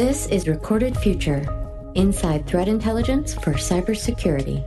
This 0.00 0.26
is 0.28 0.48
Recorded 0.48 0.96
Future 0.96 1.46
Inside 1.94 2.46
Threat 2.46 2.68
Intelligence 2.68 3.34
for 3.34 3.52
Cybersecurity. 3.52 4.64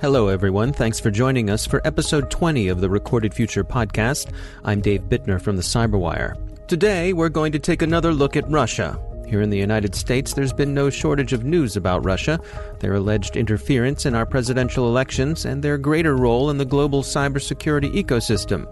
Hello, 0.00 0.28
everyone. 0.28 0.72
Thanks 0.72 0.98
for 0.98 1.10
joining 1.10 1.50
us 1.50 1.66
for 1.66 1.86
episode 1.86 2.30
20 2.30 2.68
of 2.68 2.80
the 2.80 2.88
Recorded 2.88 3.34
Future 3.34 3.64
podcast. 3.64 4.32
I'm 4.64 4.80
Dave 4.80 5.02
Bittner 5.02 5.42
from 5.42 5.56
the 5.56 5.62
Cyberwire. 5.62 6.36
Today, 6.68 7.12
we're 7.12 7.28
going 7.28 7.52
to 7.52 7.58
take 7.58 7.82
another 7.82 8.14
look 8.14 8.34
at 8.34 8.48
Russia. 8.48 8.98
Here 9.26 9.42
in 9.42 9.50
the 9.50 9.58
United 9.58 9.94
States, 9.94 10.32
there's 10.32 10.54
been 10.54 10.72
no 10.72 10.88
shortage 10.88 11.34
of 11.34 11.44
news 11.44 11.76
about 11.76 12.02
Russia, 12.06 12.40
their 12.78 12.94
alleged 12.94 13.36
interference 13.36 14.06
in 14.06 14.14
our 14.14 14.24
presidential 14.24 14.88
elections, 14.88 15.44
and 15.44 15.62
their 15.62 15.76
greater 15.76 16.16
role 16.16 16.48
in 16.48 16.56
the 16.56 16.64
global 16.64 17.02
cybersecurity 17.02 17.92
ecosystem. 17.92 18.66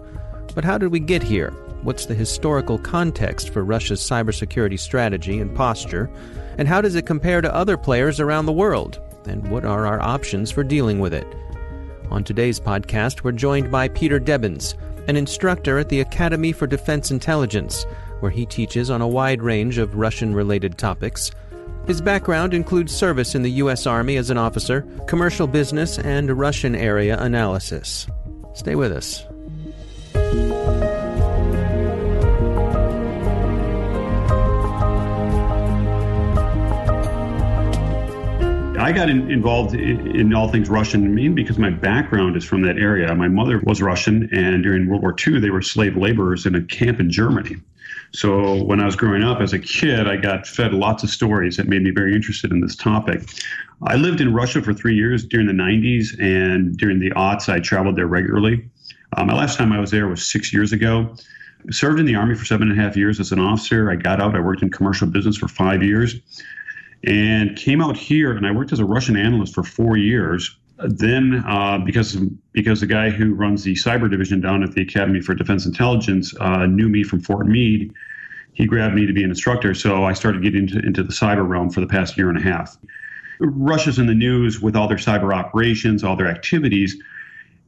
But 0.59 0.65
how 0.65 0.77
did 0.77 0.91
we 0.91 0.99
get 0.99 1.23
here? 1.23 1.51
What's 1.83 2.07
the 2.07 2.13
historical 2.13 2.77
context 2.79 3.51
for 3.51 3.63
Russia's 3.63 4.01
cybersecurity 4.01 4.77
strategy 4.77 5.39
and 5.39 5.55
posture? 5.55 6.11
And 6.57 6.67
how 6.67 6.81
does 6.81 6.95
it 6.95 7.05
compare 7.05 7.39
to 7.39 7.55
other 7.55 7.77
players 7.77 8.19
around 8.19 8.45
the 8.45 8.51
world? 8.51 8.99
And 9.25 9.49
what 9.49 9.63
are 9.63 9.87
our 9.87 10.01
options 10.01 10.51
for 10.51 10.65
dealing 10.65 10.99
with 10.99 11.13
it? 11.13 11.25
On 12.11 12.25
today's 12.25 12.59
podcast, 12.59 13.23
we're 13.23 13.31
joined 13.31 13.71
by 13.71 13.87
Peter 13.87 14.19
Debbins, 14.19 14.75
an 15.07 15.15
instructor 15.15 15.77
at 15.77 15.87
the 15.87 16.01
Academy 16.01 16.51
for 16.51 16.67
Defense 16.67 17.09
Intelligence, 17.09 17.85
where 18.19 18.29
he 18.29 18.45
teaches 18.45 18.89
on 18.89 19.01
a 19.01 19.07
wide 19.07 19.41
range 19.41 19.77
of 19.77 19.95
Russian 19.95 20.35
related 20.35 20.77
topics. 20.77 21.31
His 21.87 22.01
background 22.01 22.53
includes 22.53 22.93
service 22.93 23.33
in 23.33 23.43
the 23.43 23.51
U.S. 23.63 23.87
Army 23.87 24.17
as 24.17 24.29
an 24.29 24.37
officer, 24.37 24.81
commercial 25.07 25.47
business, 25.47 25.97
and 25.99 26.37
Russian 26.37 26.75
area 26.75 27.17
analysis. 27.17 28.07
Stay 28.55 28.75
with 28.75 28.91
us. 28.91 29.25
I 38.79 38.91
got 38.91 39.09
in, 39.09 39.29
involved 39.31 39.73
in, 39.73 40.15
in, 40.15 40.33
all 40.33 40.47
things 40.49 40.69
Russian 40.69 41.13
mainly 41.13 41.43
because 41.43 41.57
my 41.57 41.69
background 41.69 42.35
is 42.35 42.43
from 42.43 42.61
that 42.63 42.77
area. 42.77 43.13
My 43.15 43.27
mother 43.27 43.59
was 43.63 43.81
Russian, 43.81 44.29
and 44.31 44.63
during 44.63 44.87
World 44.87 45.01
War 45.01 45.15
II, 45.15 45.39
they 45.39 45.49
were 45.49 45.61
slave 45.61 45.97
laborers 45.97 46.45
in 46.45 46.53
a 46.53 46.61
camp 46.63 46.99
in 46.99 47.09
Germany. 47.09 47.57
So 48.11 48.63
when 48.63 48.79
I 48.79 48.85
was 48.85 48.95
growing 48.95 49.23
up 49.23 49.41
as 49.41 49.53
a 49.53 49.59
kid, 49.59 50.07
I 50.07 50.17
got 50.17 50.47
fed 50.47 50.73
lots 50.73 51.03
of 51.03 51.09
stories 51.09 51.57
that 51.57 51.67
made 51.67 51.83
me 51.83 51.91
very 51.91 52.15
interested 52.15 52.51
in 52.51 52.61
this 52.61 52.75
topic. 52.75 53.21
I 53.87 53.95
lived 53.95 54.21
in 54.21 54.33
Russia 54.33 54.61
for 54.61 54.73
three 54.73 54.95
years 54.95 55.23
during 55.23 55.47
the 55.47 55.53
90s, 55.53 56.19
and 56.19 56.75
during 56.77 56.99
the 56.99 57.11
aughts, 57.11 57.49
I 57.49 57.59
traveled 57.59 57.95
there 57.95 58.07
regularly. 58.07 58.69
Uh, 59.15 59.25
my 59.25 59.33
last 59.33 59.57
time 59.57 59.71
I 59.71 59.79
was 59.79 59.91
there 59.91 60.07
was 60.07 60.29
six 60.29 60.53
years 60.53 60.71
ago. 60.71 61.15
Served 61.71 61.99
in 61.99 62.05
the 62.05 62.15
Army 62.15 62.35
for 62.35 62.45
seven 62.45 62.69
and 62.69 62.79
a 62.79 62.81
half 62.81 62.95
years 62.95 63.19
as 63.19 63.31
an 63.31 63.39
officer. 63.39 63.91
I 63.91 63.95
got 63.95 64.21
out, 64.21 64.35
I 64.35 64.39
worked 64.39 64.61
in 64.61 64.69
commercial 64.69 65.07
business 65.07 65.35
for 65.35 65.47
five 65.47 65.83
years 65.83 66.15
and 67.03 67.55
came 67.57 67.81
out 67.81 67.97
here 67.97 68.31
and 68.35 68.45
I 68.45 68.51
worked 68.51 68.71
as 68.71 68.79
a 68.79 68.85
Russian 68.85 69.17
analyst 69.17 69.53
for 69.55 69.63
four 69.63 69.97
years. 69.97 70.57
Then, 70.77 71.43
uh, 71.45 71.79
because 71.79 72.15
because 72.53 72.79
the 72.79 72.87
guy 72.87 73.09
who 73.09 73.33
runs 73.33 73.63
the 73.63 73.73
cyber 73.73 74.09
division 74.09 74.39
down 74.39 74.63
at 74.63 74.71
the 74.71 74.81
Academy 74.81 75.19
for 75.19 75.35
Defense 75.35 75.65
Intelligence 75.65 76.33
uh, 76.39 76.65
knew 76.67 76.87
me 76.87 77.03
from 77.03 77.19
Fort 77.19 77.47
Meade, 77.47 77.93
he 78.53 78.65
grabbed 78.65 78.95
me 78.95 79.05
to 79.05 79.11
be 79.11 79.23
an 79.23 79.29
instructor. 79.29 79.73
So 79.73 80.05
I 80.05 80.13
started 80.13 80.41
getting 80.41 80.61
into, 80.61 80.79
into 80.79 81.03
the 81.03 81.11
cyber 81.11 81.47
realm 81.47 81.69
for 81.69 81.81
the 81.81 81.87
past 81.87 82.17
year 82.17 82.29
and 82.29 82.37
a 82.37 82.41
half. 82.41 82.77
Russia's 83.41 83.99
in 83.99 84.07
the 84.07 84.13
news 84.13 84.61
with 84.61 84.75
all 84.77 84.87
their 84.87 84.97
cyber 84.97 85.33
operations, 85.33 86.03
all 86.03 86.15
their 86.15 86.27
activities. 86.27 86.97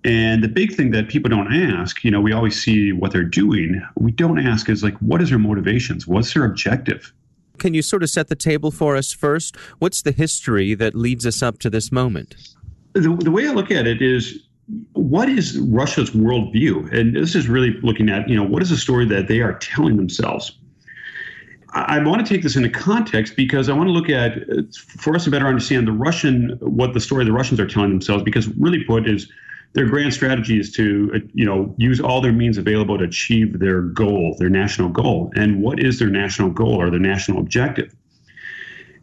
And 0.03 0.43
the 0.43 0.47
big 0.47 0.75
thing 0.75 0.91
that 0.91 1.09
people 1.09 1.29
don't 1.29 1.53
ask, 1.53 2.03
you 2.03 2.09
know, 2.09 2.21
we 2.21 2.33
always 2.33 2.61
see 2.61 2.91
what 2.91 3.11
they're 3.11 3.23
doing. 3.23 3.81
We 3.95 4.11
don't 4.11 4.39
ask 4.39 4.67
is 4.67 4.83
like, 4.83 4.97
what 4.97 5.21
is 5.21 5.29
their 5.29 5.39
motivations? 5.39 6.07
What's 6.07 6.33
their 6.33 6.43
objective? 6.43 7.13
Can 7.59 7.75
you 7.75 7.83
sort 7.83 8.01
of 8.01 8.09
set 8.09 8.27
the 8.27 8.35
table 8.35 8.71
for 8.71 8.95
us 8.95 9.11
first? 9.11 9.55
What's 9.77 10.01
the 10.01 10.11
history 10.11 10.73
that 10.73 10.95
leads 10.95 11.27
us 11.27 11.43
up 11.43 11.59
to 11.59 11.69
this 11.69 11.91
moment? 11.91 12.35
The, 12.93 13.15
the 13.15 13.29
way 13.29 13.47
I 13.47 13.51
look 13.51 13.69
at 13.69 13.85
it 13.85 14.01
is 14.01 14.39
what 14.93 15.29
is 15.29 15.59
Russia's 15.59 16.11
worldview? 16.11 16.91
And 16.91 17.15
this 17.15 17.35
is 17.35 17.47
really 17.47 17.77
looking 17.83 18.09
at, 18.09 18.27
you 18.27 18.35
know, 18.35 18.43
what 18.43 18.63
is 18.63 18.71
the 18.71 18.77
story 18.77 19.05
that 19.05 19.27
they 19.27 19.41
are 19.41 19.53
telling 19.59 19.97
themselves? 19.97 20.57
I, 21.73 21.97
I 21.97 22.03
want 22.03 22.25
to 22.25 22.33
take 22.33 22.41
this 22.41 22.55
into 22.55 22.69
context 22.69 23.35
because 23.35 23.69
I 23.69 23.73
want 23.73 23.87
to 23.87 23.93
look 23.93 24.09
at, 24.09 24.39
for 24.97 25.15
us 25.15 25.25
to 25.25 25.29
better 25.29 25.47
understand 25.47 25.87
the 25.87 25.91
Russian, 25.91 26.57
what 26.61 26.93
the 26.93 26.99
story 26.99 27.23
the 27.23 27.31
Russians 27.31 27.59
are 27.59 27.67
telling 27.67 27.91
themselves, 27.91 28.23
because 28.23 28.47
really 28.57 28.83
put 28.83 29.07
is 29.07 29.31
their 29.73 29.85
grand 29.85 30.13
strategy 30.13 30.59
is 30.59 30.71
to, 30.73 31.11
uh, 31.15 31.19
you 31.33 31.45
know, 31.45 31.73
use 31.77 32.01
all 32.01 32.21
their 32.21 32.33
means 32.33 32.57
available 32.57 32.97
to 32.97 33.05
achieve 33.05 33.59
their 33.59 33.81
goal, 33.81 34.35
their 34.37 34.49
national 34.49 34.89
goal. 34.89 35.31
And 35.35 35.61
what 35.61 35.79
is 35.79 35.99
their 35.99 36.09
national 36.09 36.49
goal 36.49 36.81
or 36.81 36.89
their 36.89 36.99
national 36.99 37.39
objective? 37.39 37.95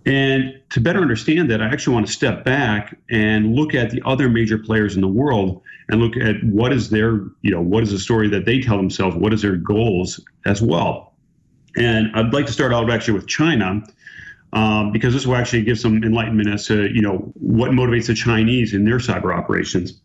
And 0.04 0.60
to 0.70 0.80
better 0.80 1.00
understand 1.00 1.50
that, 1.50 1.60
I 1.60 1.66
actually 1.66 1.94
want 1.94 2.06
to 2.06 2.12
step 2.12 2.44
back 2.44 2.96
and 3.10 3.54
look 3.54 3.74
at 3.74 3.90
the 3.90 4.00
other 4.04 4.28
major 4.28 4.58
players 4.58 4.94
in 4.94 5.00
the 5.00 5.08
world 5.08 5.62
and 5.88 6.00
look 6.00 6.16
at 6.16 6.42
what 6.44 6.72
is 6.72 6.90
their, 6.90 7.24
you 7.42 7.50
know, 7.50 7.60
what 7.60 7.82
is 7.82 7.90
the 7.90 7.98
story 7.98 8.28
that 8.28 8.44
they 8.44 8.60
tell 8.60 8.76
themselves, 8.76 9.16
what 9.16 9.32
is 9.32 9.42
their 9.42 9.56
goals 9.56 10.20
as 10.46 10.62
well. 10.62 11.14
And 11.76 12.10
I'd 12.14 12.32
like 12.32 12.46
to 12.46 12.52
start 12.52 12.72
out 12.72 12.90
actually 12.90 13.14
with 13.14 13.26
China, 13.26 13.82
um, 14.52 14.92
because 14.92 15.12
this 15.12 15.26
will 15.26 15.36
actually 15.36 15.62
give 15.62 15.78
some 15.78 16.02
enlightenment 16.02 16.48
as 16.48 16.66
to, 16.66 16.88
you 16.92 17.02
know, 17.02 17.30
what 17.34 17.70
motivates 17.70 18.06
the 18.06 18.14
Chinese 18.14 18.72
in 18.72 18.84
their 18.84 18.98
cyber 18.98 19.36
operations. 19.36 20.00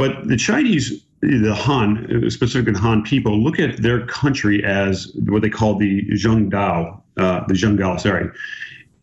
But 0.00 0.28
the 0.28 0.36
Chinese, 0.38 1.04
the 1.20 1.54
Han, 1.54 2.30
specifically 2.30 2.72
the 2.72 2.78
Han 2.78 3.02
people, 3.02 3.38
look 3.38 3.60
at 3.60 3.82
their 3.82 4.06
country 4.06 4.64
as 4.64 5.12
what 5.26 5.42
they 5.42 5.50
call 5.50 5.76
the 5.76 6.08
Zhengdao, 6.12 6.98
uh, 7.18 7.44
the 7.46 7.52
Zhenggao, 7.52 8.00
sorry. 8.00 8.30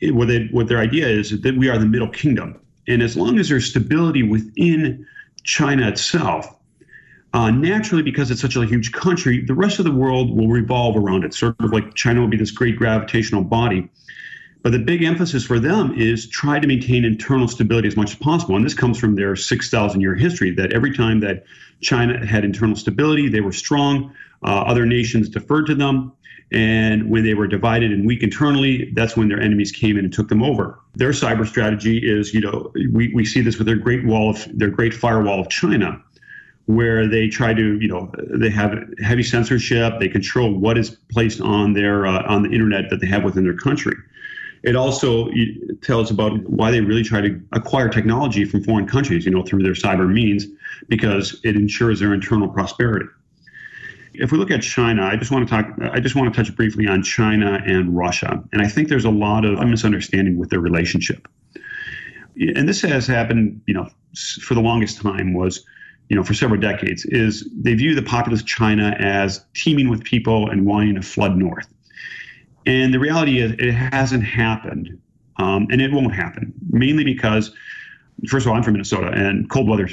What, 0.02 0.28
they, 0.28 0.48
what 0.48 0.68
their 0.68 0.80
idea 0.80 1.08
is 1.08 1.40
that 1.40 1.56
we 1.56 1.70
are 1.70 1.78
the 1.78 1.86
Middle 1.86 2.10
Kingdom. 2.10 2.60
And 2.88 3.04
as 3.04 3.16
long 3.16 3.38
as 3.38 3.50
there's 3.50 3.70
stability 3.70 4.24
within 4.24 5.06
China 5.44 5.88
itself, 5.88 6.48
uh, 7.32 7.52
naturally, 7.52 8.02
because 8.02 8.32
it's 8.32 8.42
such 8.42 8.56
a 8.56 8.66
huge 8.66 8.92
country, 8.92 9.46
the 9.46 9.54
rest 9.54 9.78
of 9.78 9.86
the 9.86 9.92
world 9.92 10.36
will 10.36 10.48
revolve 10.48 10.98
around 10.98 11.24
it. 11.24 11.36
Sort 11.36 11.56
of 11.60 11.72
like 11.72 11.94
China 11.94 12.22
will 12.22 12.28
be 12.28 12.38
this 12.38 12.50
great 12.50 12.76
gravitational 12.76 13.44
body 13.44 13.88
but 14.64 14.72
the 14.72 14.80
big 14.80 15.04
emphasis 15.04 15.46
for 15.46 15.60
them 15.60 15.94
is 15.96 16.28
try 16.28 16.60
to 16.60 16.68
maintain 16.68 17.06
internal 17.06 17.48
stability 17.48 17.88
as 17.88 17.96
much 17.96 18.12
as 18.12 18.18
possible. 18.18 18.56
And 18.56 18.66
this 18.66 18.74
comes 18.74 18.98
from 19.00 19.16
their 19.16 19.36
6,000 19.36 20.02
year 20.02 20.16
history 20.16 20.52
that 20.52 20.74
every 20.74 20.94
time 20.94 21.20
that 21.22 21.46
China 21.82 22.26
had 22.26 22.44
internal 22.44 22.76
stability, 22.76 23.30
they 23.30 23.42
were 23.42 23.52
strong. 23.52 24.14
Uh, 24.44 24.62
other 24.62 24.86
nations 24.86 25.30
deferred 25.30 25.66
to 25.68 25.76
them. 25.76 26.12
And 26.52 27.10
when 27.10 27.24
they 27.24 27.34
were 27.34 27.48
divided 27.48 27.92
and 27.92 28.08
weak 28.08 28.24
internally, 28.24 28.92
that's 28.94 29.18
when 29.18 29.28
their 29.28 29.40
enemies 29.40 29.72
came 29.72 29.98
in 29.98 30.06
and 30.06 30.14
took 30.14 30.30
them 30.30 30.42
over. 30.42 30.80
Their 30.96 31.12
cyber 31.12 31.46
strategy 31.46 31.98
is, 31.98 32.34
you 32.34 32.40
know, 32.40 32.72
we, 32.94 33.14
we 33.14 33.26
see 33.26 33.42
this 33.42 33.58
with 33.58 33.68
their 33.68 33.76
great 33.76 34.06
wall 34.06 34.30
of 34.30 34.48
their 34.58 34.70
great 34.70 34.94
firewall 34.94 35.42
of 35.42 35.50
China, 35.50 36.02
where 36.66 37.06
they 37.06 37.28
try 37.28 37.54
to, 37.54 37.80
you 37.82 37.88
know, 37.88 38.12
they 38.30 38.50
have 38.50 38.78
heavy 39.04 39.24
censorship. 39.24 40.00
They 40.00 40.08
control 40.08 40.54
what 40.54 40.78
is 40.78 40.92
placed 41.12 41.42
on 41.42 41.74
their 41.74 42.08
uh, 42.08 42.24
on 42.24 42.44
the 42.44 42.50
internet 42.50 42.90
that 42.92 43.02
they 43.02 43.08
have 43.08 43.26
within 43.26 43.44
their 43.44 43.58
country. 43.58 43.96
It 44.68 44.76
also 44.76 45.30
tells 45.82 46.12
about 46.12 46.44
why 46.50 46.72
they 46.72 46.82
really 46.82 47.04
try 47.04 47.22
to 47.22 47.42
acquire 47.54 47.88
technology 47.88 48.44
from 48.44 48.66
foreign 48.66 48.86
countries, 48.86 49.24
you 49.24 49.32
know, 49.32 49.42
through 49.42 49.64
their 49.64 49.72
cyber 49.72 50.12
means, 50.12 50.46
because 50.90 51.40
it 51.46 51.56
ensures 51.56 52.02
their 52.02 52.14
internal 52.14 52.50
prosperity. 52.50 53.06
If 54.14 54.34
we 54.34 54.38
look 54.38 54.52
at 54.52 54.62
China, 54.62 55.06
I 55.06 55.16
just 55.16 55.32
want 55.32 55.48
to 55.48 55.56
talk. 55.56 55.66
I 55.94 56.02
just 56.02 56.16
want 56.16 56.34
to 56.34 56.44
touch 56.44 56.54
briefly 56.54 56.86
on 56.86 57.02
China 57.02 57.64
and 57.66 57.96
Russia, 57.96 58.44
and 58.52 58.62
I 58.62 58.68
think 58.68 58.90
there's 58.90 59.06
a 59.06 59.10
lot 59.10 59.46
of 59.46 59.58
misunderstanding 59.66 60.38
with 60.38 60.50
their 60.50 60.60
relationship. 60.60 61.30
And 62.36 62.68
this 62.68 62.82
has 62.82 63.08
happened, 63.08 63.62
you 63.68 63.74
know, 63.74 63.90
for 64.42 64.54
the 64.54 64.62
longest 64.62 65.02
time 65.02 65.34
was 65.34 65.66
you 66.10 66.16
know, 66.16 66.24
for 66.24 66.34
several 66.34 66.60
decades, 66.60 67.06
is 67.06 67.50
they 67.54 67.74
view 67.74 67.94
the 67.94 68.02
populous 68.02 68.44
China 68.44 68.96
as 69.00 69.46
teeming 69.54 69.90
with 69.90 70.04
people 70.04 70.50
and 70.50 70.66
wanting 70.66 70.96
to 70.96 71.02
flood 71.02 71.36
north. 71.36 71.68
And 72.68 72.94
the 72.94 73.00
reality 73.00 73.40
is, 73.40 73.54
it 73.54 73.72
hasn't 73.72 74.26
happened, 74.26 75.00
um, 75.38 75.68
and 75.72 75.82
it 75.82 75.92
won't 75.92 76.14
happen, 76.14 76.54
mainly 76.70 77.06
because, 77.06 77.52
first 78.28 78.46
of 78.46 78.52
all, 78.52 78.58
I'm 78.58 78.64
from 78.64 78.74
Minnesota, 78.74 79.08
and 79.08 79.50
cold 79.50 79.70
weather, 79.70 79.88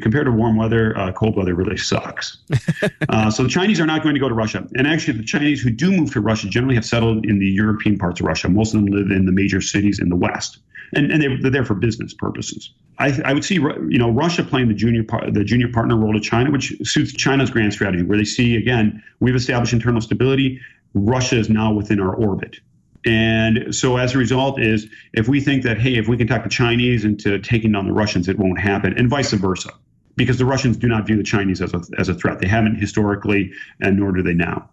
compared 0.00 0.24
to 0.24 0.32
warm 0.32 0.56
weather, 0.56 0.96
uh, 0.96 1.12
cold 1.12 1.36
weather 1.36 1.54
really 1.54 1.76
sucks. 1.76 2.38
uh, 3.10 3.30
so 3.30 3.42
the 3.42 3.48
Chinese 3.50 3.78
are 3.78 3.86
not 3.86 4.02
going 4.02 4.14
to 4.14 4.20
go 4.20 4.28
to 4.28 4.34
Russia. 4.34 4.66
And 4.74 4.86
actually, 4.86 5.18
the 5.18 5.24
Chinese 5.24 5.60
who 5.60 5.68
do 5.68 5.92
move 5.92 6.10
to 6.14 6.22
Russia 6.22 6.48
generally 6.48 6.76
have 6.76 6.86
settled 6.86 7.26
in 7.26 7.38
the 7.38 7.46
European 7.46 7.98
parts 7.98 8.20
of 8.20 8.26
Russia. 8.26 8.48
Most 8.48 8.74
of 8.74 8.82
them 8.82 8.90
live 8.90 9.10
in 9.10 9.26
the 9.26 9.32
major 9.32 9.60
cities 9.60 9.98
in 9.98 10.08
the 10.08 10.16
West. 10.16 10.60
And, 10.94 11.12
and 11.12 11.22
they're 11.22 11.50
there 11.50 11.66
for 11.66 11.74
business 11.74 12.14
purposes. 12.14 12.72
I, 12.98 13.20
I 13.24 13.34
would 13.34 13.44
see, 13.44 13.56
you 13.56 13.98
know, 13.98 14.10
Russia 14.10 14.42
playing 14.42 14.68
the 14.68 14.74
junior 14.74 15.04
par- 15.04 15.30
the 15.30 15.44
junior 15.44 15.68
partner 15.68 15.96
role 15.96 16.14
to 16.14 16.20
China, 16.20 16.50
which 16.50 16.72
suits 16.82 17.12
China's 17.12 17.50
grand 17.50 17.74
strategy, 17.74 18.02
where 18.02 18.16
they 18.16 18.24
see 18.24 18.56
again 18.56 19.02
we've 19.20 19.36
established 19.36 19.74
internal 19.74 20.00
stability. 20.00 20.58
Russia 20.94 21.36
is 21.36 21.48
now 21.48 21.72
within 21.72 22.00
our 22.00 22.14
orbit. 22.14 22.60
And 23.06 23.74
so 23.74 23.96
as 23.96 24.14
a 24.14 24.18
result 24.18 24.60
is 24.60 24.86
if 25.12 25.28
we 25.28 25.40
think 25.40 25.62
that, 25.62 25.78
hey, 25.78 25.96
if 25.96 26.08
we 26.08 26.16
can 26.16 26.26
talk 26.26 26.42
the 26.42 26.48
Chinese 26.48 27.04
into 27.04 27.38
taking 27.38 27.72
down 27.72 27.86
the 27.86 27.92
Russians, 27.92 28.28
it 28.28 28.38
won't 28.38 28.60
happen, 28.60 28.92
and 28.98 29.08
vice 29.08 29.32
versa. 29.32 29.70
because 30.16 30.36
the 30.36 30.44
Russians 30.44 30.76
do 30.76 30.88
not 30.88 31.06
view 31.06 31.16
the 31.16 31.22
Chinese 31.22 31.62
as 31.62 31.72
a, 31.72 31.80
as 31.96 32.08
a 32.08 32.14
threat. 32.14 32.40
They 32.40 32.48
haven't 32.48 32.76
historically, 32.76 33.52
and 33.80 33.98
nor 33.98 34.12
do 34.12 34.22
they 34.22 34.34
now. 34.34 34.68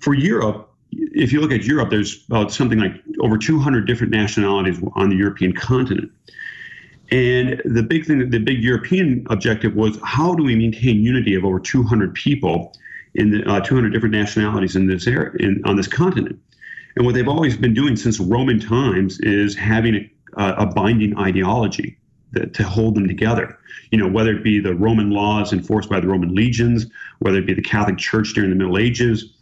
For 0.00 0.14
Europe, 0.14 0.70
if 0.92 1.32
you 1.32 1.40
look 1.40 1.50
at 1.50 1.64
Europe, 1.64 1.90
there's 1.90 2.24
about 2.28 2.52
something 2.52 2.78
like 2.78 2.92
over 3.20 3.36
200 3.36 3.86
different 3.86 4.12
nationalities 4.12 4.80
on 4.94 5.10
the 5.10 5.16
European 5.16 5.52
continent. 5.52 6.12
And 7.10 7.60
the 7.64 7.82
big 7.82 8.06
thing, 8.06 8.30
the 8.30 8.38
big 8.38 8.62
European 8.62 9.26
objective 9.28 9.74
was 9.74 9.98
how 10.04 10.34
do 10.34 10.44
we 10.44 10.56
maintain 10.56 11.02
unity 11.02 11.34
of 11.34 11.44
over 11.44 11.58
200 11.58 12.14
people 12.14 12.72
in 13.14 13.30
the 13.30 13.48
uh, 13.50 13.60
200 13.60 13.92
different 13.92 14.14
nationalities 14.14 14.76
in 14.76 14.86
this 14.86 15.06
area, 15.06 15.30
in, 15.38 15.62
on 15.64 15.76
this 15.76 15.86
continent? 15.86 16.38
And 16.96 17.04
what 17.04 17.14
they've 17.14 17.28
always 17.28 17.56
been 17.56 17.74
doing 17.74 17.96
since 17.96 18.20
Roman 18.20 18.60
times 18.60 19.18
is 19.20 19.54
having 19.54 20.10
a, 20.36 20.54
a 20.58 20.66
binding 20.66 21.16
ideology 21.18 21.98
that, 22.32 22.54
to 22.54 22.62
hold 22.62 22.94
them 22.94 23.08
together. 23.08 23.58
You 23.90 23.98
know, 23.98 24.08
whether 24.08 24.32
it 24.32 24.42
be 24.42 24.60
the 24.60 24.74
Roman 24.74 25.10
laws 25.10 25.52
enforced 25.52 25.88
by 25.88 26.00
the 26.00 26.08
Roman 26.08 26.34
legions, 26.34 26.86
whether 27.18 27.38
it 27.38 27.46
be 27.46 27.54
the 27.54 27.62
Catholic 27.62 27.98
Church 27.98 28.32
during 28.34 28.50
the 28.50 28.56
Middle 28.56 28.78
Ages, 28.78 29.32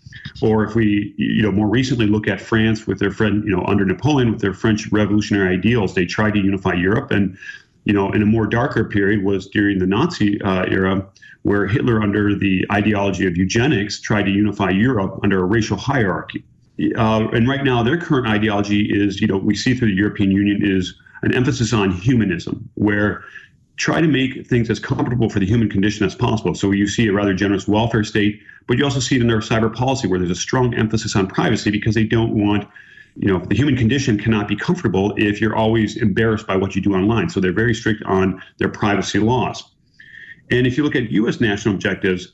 or 0.40 0.64
if 0.64 0.74
we, 0.74 1.14
you 1.16 1.42
know, 1.42 1.50
more 1.50 1.68
recently 1.68 2.06
look 2.06 2.28
at 2.28 2.40
France 2.40 2.86
with 2.86 2.98
their 2.98 3.10
friend, 3.10 3.42
you 3.44 3.54
know, 3.54 3.64
under 3.66 3.84
Napoleon 3.84 4.30
with 4.30 4.40
their 4.40 4.54
French 4.54 4.90
revolutionary 4.92 5.54
ideals, 5.54 5.94
they 5.94 6.04
tried 6.04 6.34
to 6.34 6.40
unify 6.40 6.74
Europe. 6.74 7.10
And, 7.10 7.36
you 7.84 7.92
know, 7.92 8.10
in 8.12 8.22
a 8.22 8.26
more 8.26 8.46
darker 8.46 8.84
period 8.84 9.24
was 9.24 9.48
during 9.48 9.78
the 9.78 9.86
Nazi 9.86 10.40
uh, 10.42 10.64
era, 10.64 11.06
where 11.42 11.66
Hitler, 11.66 12.00
under 12.02 12.34
the 12.34 12.64
ideology 12.70 13.26
of 13.26 13.36
eugenics, 13.36 14.00
tried 14.00 14.24
to 14.24 14.30
unify 14.30 14.70
Europe 14.70 15.18
under 15.22 15.40
a 15.40 15.44
racial 15.44 15.76
hierarchy. 15.76 16.44
Uh, 16.96 17.28
and 17.32 17.48
right 17.48 17.64
now, 17.64 17.82
their 17.82 17.98
current 17.98 18.26
ideology 18.26 18.88
is, 18.90 19.20
you 19.20 19.26
know, 19.26 19.36
we 19.36 19.54
see 19.54 19.74
through 19.74 19.88
the 19.88 19.94
European 19.94 20.30
Union 20.30 20.60
is 20.64 20.94
an 21.22 21.34
emphasis 21.34 21.72
on 21.72 21.92
humanism, 21.92 22.68
where 22.74 23.24
try 23.76 24.00
to 24.00 24.06
make 24.06 24.46
things 24.46 24.70
as 24.70 24.78
comfortable 24.78 25.28
for 25.28 25.40
the 25.40 25.46
human 25.46 25.68
condition 25.68 26.06
as 26.06 26.14
possible. 26.14 26.54
So 26.54 26.70
you 26.70 26.86
see 26.86 27.08
a 27.08 27.12
rather 27.12 27.34
generous 27.34 27.66
welfare 27.66 28.04
state, 28.04 28.40
but 28.66 28.78
you 28.78 28.84
also 28.84 29.00
see 29.00 29.16
it 29.16 29.22
in 29.22 29.28
their 29.28 29.40
cyber 29.40 29.74
policy 29.74 30.06
where 30.06 30.18
there's 30.18 30.30
a 30.30 30.36
strong 30.36 30.74
emphasis 30.74 31.16
on 31.16 31.26
privacy 31.26 31.70
because 31.70 31.94
they 31.94 32.04
don't 32.04 32.34
want, 32.34 32.68
you 33.16 33.28
know, 33.28 33.38
the 33.38 33.54
human 33.54 33.76
condition 33.76 34.18
cannot 34.18 34.48
be 34.48 34.56
comfortable 34.56 35.14
if 35.16 35.40
you're 35.40 35.56
always 35.56 35.96
embarrassed 35.96 36.46
by 36.46 36.56
what 36.56 36.74
you 36.74 36.82
do 36.82 36.94
online. 36.94 37.28
So 37.28 37.40
they're 37.40 37.52
very 37.52 37.74
strict 37.74 38.02
on 38.04 38.42
their 38.58 38.68
privacy 38.68 39.18
laws. 39.18 39.62
And 40.50 40.66
if 40.66 40.76
you 40.76 40.84
look 40.84 40.96
at 40.96 41.10
U.S. 41.10 41.40
national 41.40 41.74
objectives, 41.74 42.32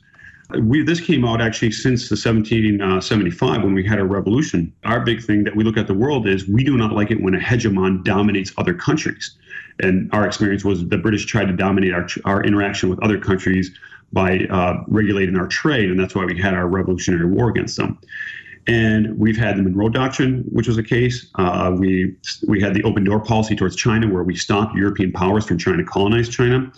we, 0.61 0.83
this 0.83 0.99
came 0.99 1.25
out 1.25 1.41
actually 1.41 1.71
since 1.71 2.09
the 2.09 2.13
1775 2.13 3.63
when 3.63 3.73
we 3.73 3.85
had 3.85 3.99
our 3.99 4.05
revolution. 4.05 4.73
Our 4.83 5.01
big 5.01 5.23
thing 5.23 5.43
that 5.43 5.55
we 5.55 5.63
look 5.63 5.77
at 5.77 5.87
the 5.87 5.93
world 5.93 6.27
is 6.27 6.47
we 6.47 6.63
do 6.63 6.75
not 6.75 6.93
like 6.93 7.11
it 7.11 7.21
when 7.21 7.35
a 7.35 7.39
hegemon 7.39 8.03
dominates 8.03 8.51
other 8.57 8.73
countries. 8.73 9.37
And 9.81 10.09
our 10.11 10.25
experience 10.25 10.65
was 10.65 10.87
the 10.87 10.97
British 10.97 11.25
tried 11.25 11.45
to 11.45 11.53
dominate 11.53 11.93
our, 11.93 12.07
our 12.25 12.43
interaction 12.43 12.89
with 12.89 13.01
other 13.03 13.19
countries 13.19 13.71
by 14.11 14.39
uh, 14.49 14.83
regulating 14.87 15.37
our 15.37 15.47
trade, 15.47 15.91
and 15.91 15.99
that's 15.99 16.15
why 16.15 16.25
we 16.25 16.39
had 16.39 16.55
our 16.55 16.67
Revolutionary 16.67 17.27
War 17.27 17.49
against 17.49 17.77
them. 17.77 17.99
And 18.69 19.17
we've 19.17 19.35
had 19.35 19.57
the 19.57 19.63
Monroe 19.63 19.89
Doctrine, 19.89 20.43
which 20.51 20.67
was 20.67 20.77
a 20.77 20.83
case. 20.83 21.31
Uh, 21.33 21.75
we 21.75 22.15
we 22.47 22.61
had 22.61 22.75
the 22.75 22.83
open 22.83 23.03
door 23.03 23.19
policy 23.19 23.55
towards 23.55 23.75
China, 23.75 24.07
where 24.07 24.21
we 24.21 24.35
stopped 24.35 24.75
European 24.75 25.11
powers 25.11 25.47
from 25.47 25.57
trying 25.57 25.79
to 25.79 25.83
colonize 25.83 26.29
China. 26.29 26.71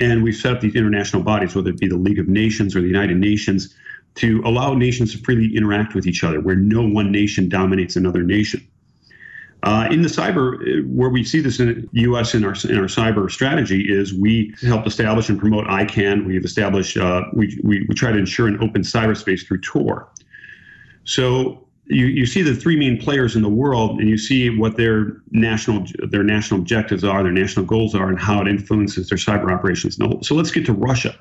And 0.00 0.24
we've 0.24 0.34
set 0.34 0.54
up 0.54 0.60
these 0.60 0.74
international 0.74 1.22
bodies, 1.22 1.54
whether 1.54 1.70
it 1.70 1.78
be 1.78 1.86
the 1.86 1.96
League 1.96 2.18
of 2.18 2.26
Nations 2.26 2.74
or 2.74 2.80
the 2.80 2.88
United 2.88 3.16
Nations, 3.16 3.76
to 4.16 4.42
allow 4.44 4.74
nations 4.74 5.12
to 5.12 5.18
freely 5.18 5.56
interact 5.56 5.94
with 5.94 6.04
each 6.04 6.24
other, 6.24 6.40
where 6.40 6.56
no 6.56 6.82
one 6.82 7.12
nation 7.12 7.48
dominates 7.48 7.94
another 7.94 8.24
nation. 8.24 8.66
Uh, 9.62 9.86
in 9.88 10.02
the 10.02 10.08
cyber, 10.08 10.54
uh, 10.54 10.88
where 10.88 11.10
we 11.10 11.22
see 11.22 11.40
this 11.40 11.60
in 11.60 11.88
the 11.92 12.00
U.S. 12.00 12.34
in 12.34 12.44
our 12.44 12.56
in 12.68 12.76
our 12.76 12.88
cyber 12.88 13.30
strategy 13.30 13.82
is 13.88 14.12
we 14.12 14.52
help 14.62 14.84
establish 14.84 15.28
and 15.28 15.38
promote 15.38 15.68
ICANN. 15.68 16.26
We've 16.26 16.44
established 16.44 16.96
uh, 16.96 17.22
we, 17.34 17.56
we 17.62 17.86
we 17.88 17.94
try 17.94 18.10
to 18.10 18.18
ensure 18.18 18.48
an 18.48 18.60
open 18.60 18.82
cyberspace 18.82 19.46
through 19.46 19.60
Tor. 19.60 20.08
So 21.10 21.66
you, 21.86 22.06
you 22.06 22.24
see 22.24 22.40
the 22.40 22.54
three 22.54 22.76
main 22.76 22.96
players 22.96 23.34
in 23.34 23.42
the 23.42 23.48
world 23.48 23.98
and 23.98 24.08
you 24.08 24.16
see 24.16 24.48
what 24.48 24.76
their 24.76 25.16
national 25.32 25.84
their 26.08 26.22
national 26.22 26.60
objectives 26.60 27.02
are, 27.02 27.20
their 27.24 27.32
national 27.32 27.66
goals 27.66 27.96
are, 27.96 28.08
and 28.08 28.18
how 28.18 28.40
it 28.40 28.46
influences 28.46 29.08
their 29.08 29.18
cyber 29.18 29.52
operations. 29.52 29.98
Now, 29.98 30.20
so 30.22 30.36
let's 30.36 30.52
get 30.52 30.64
to 30.66 30.72
Russia. 30.72 31.18